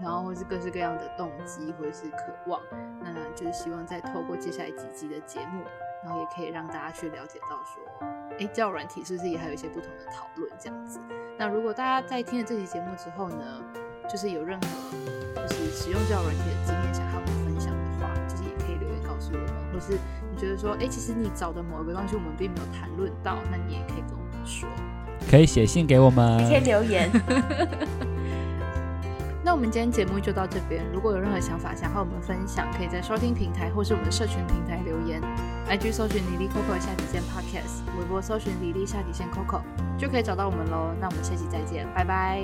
[0.00, 2.62] 然后或是各式各样的动机或者是渴望，
[3.02, 5.64] 那就是希望再透过接下来几集的节目，
[6.04, 7.82] 然后也可以让大家去了解到说，
[8.38, 11.00] 哎，交友软体是不是也还有一些不同的讨论这样子？
[11.38, 13.44] 那如果大家在听了这期节目之后呢，
[14.10, 14.66] 就是有任何
[15.46, 19.98] 就是使用交友软体的经验想和我们分享的话，就是也可以留言告诉我们，或是
[20.30, 24.68] 你觉得说，哎，其实你找的某一个东西我们并没有谈论到，那你也可以跟我们说，
[25.30, 27.10] 可以写信给我们，可以留言。
[29.44, 30.84] 那我们今天节目就到这边。
[30.92, 35.22] 如果有任何想法想和我们分享，可以在收听平台或是我们的社群平台留言。
[35.70, 39.60] IG 搜寻李丽 Coco 下底线 Podcast，微博搜寻李丽下底线 Coco
[39.98, 40.94] 就可以找到我们喽。
[40.98, 42.42] 那我们下期再见，拜拜，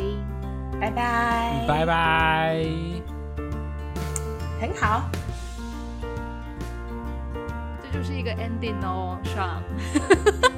[0.78, 2.66] 拜拜，拜拜。
[4.60, 5.04] 很好。
[7.82, 9.62] 这就是一个 ending 哦，爽。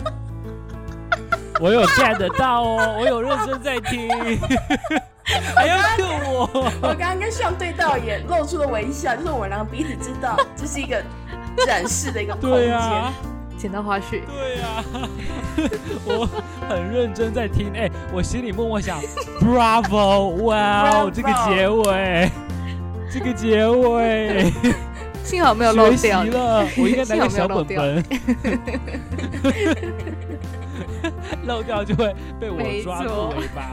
[1.61, 4.09] 我有 get 到哦，我有认真在听。
[5.55, 6.49] 还要救我？
[6.83, 11.01] 我刚刚跟上对到眼，露出了微笑，就是我们两个彼此知道这是一个
[11.65, 12.77] 展示的一个空间。
[12.77, 13.13] 啊，
[13.57, 14.21] 剪刀花絮。
[14.27, 15.09] 对呀、啊，
[16.05, 16.29] 我
[16.69, 17.71] 很认真在听。
[17.73, 19.01] 哎、欸，我心里默默想，
[19.41, 22.31] Bravo，哇、wow，这个结尾，
[23.11, 24.53] 这个结尾，
[25.25, 26.67] 幸好没有漏掉了。
[26.77, 28.05] 我应该拿个小本本。
[31.47, 33.73] 漏掉就会被我抓住尾巴。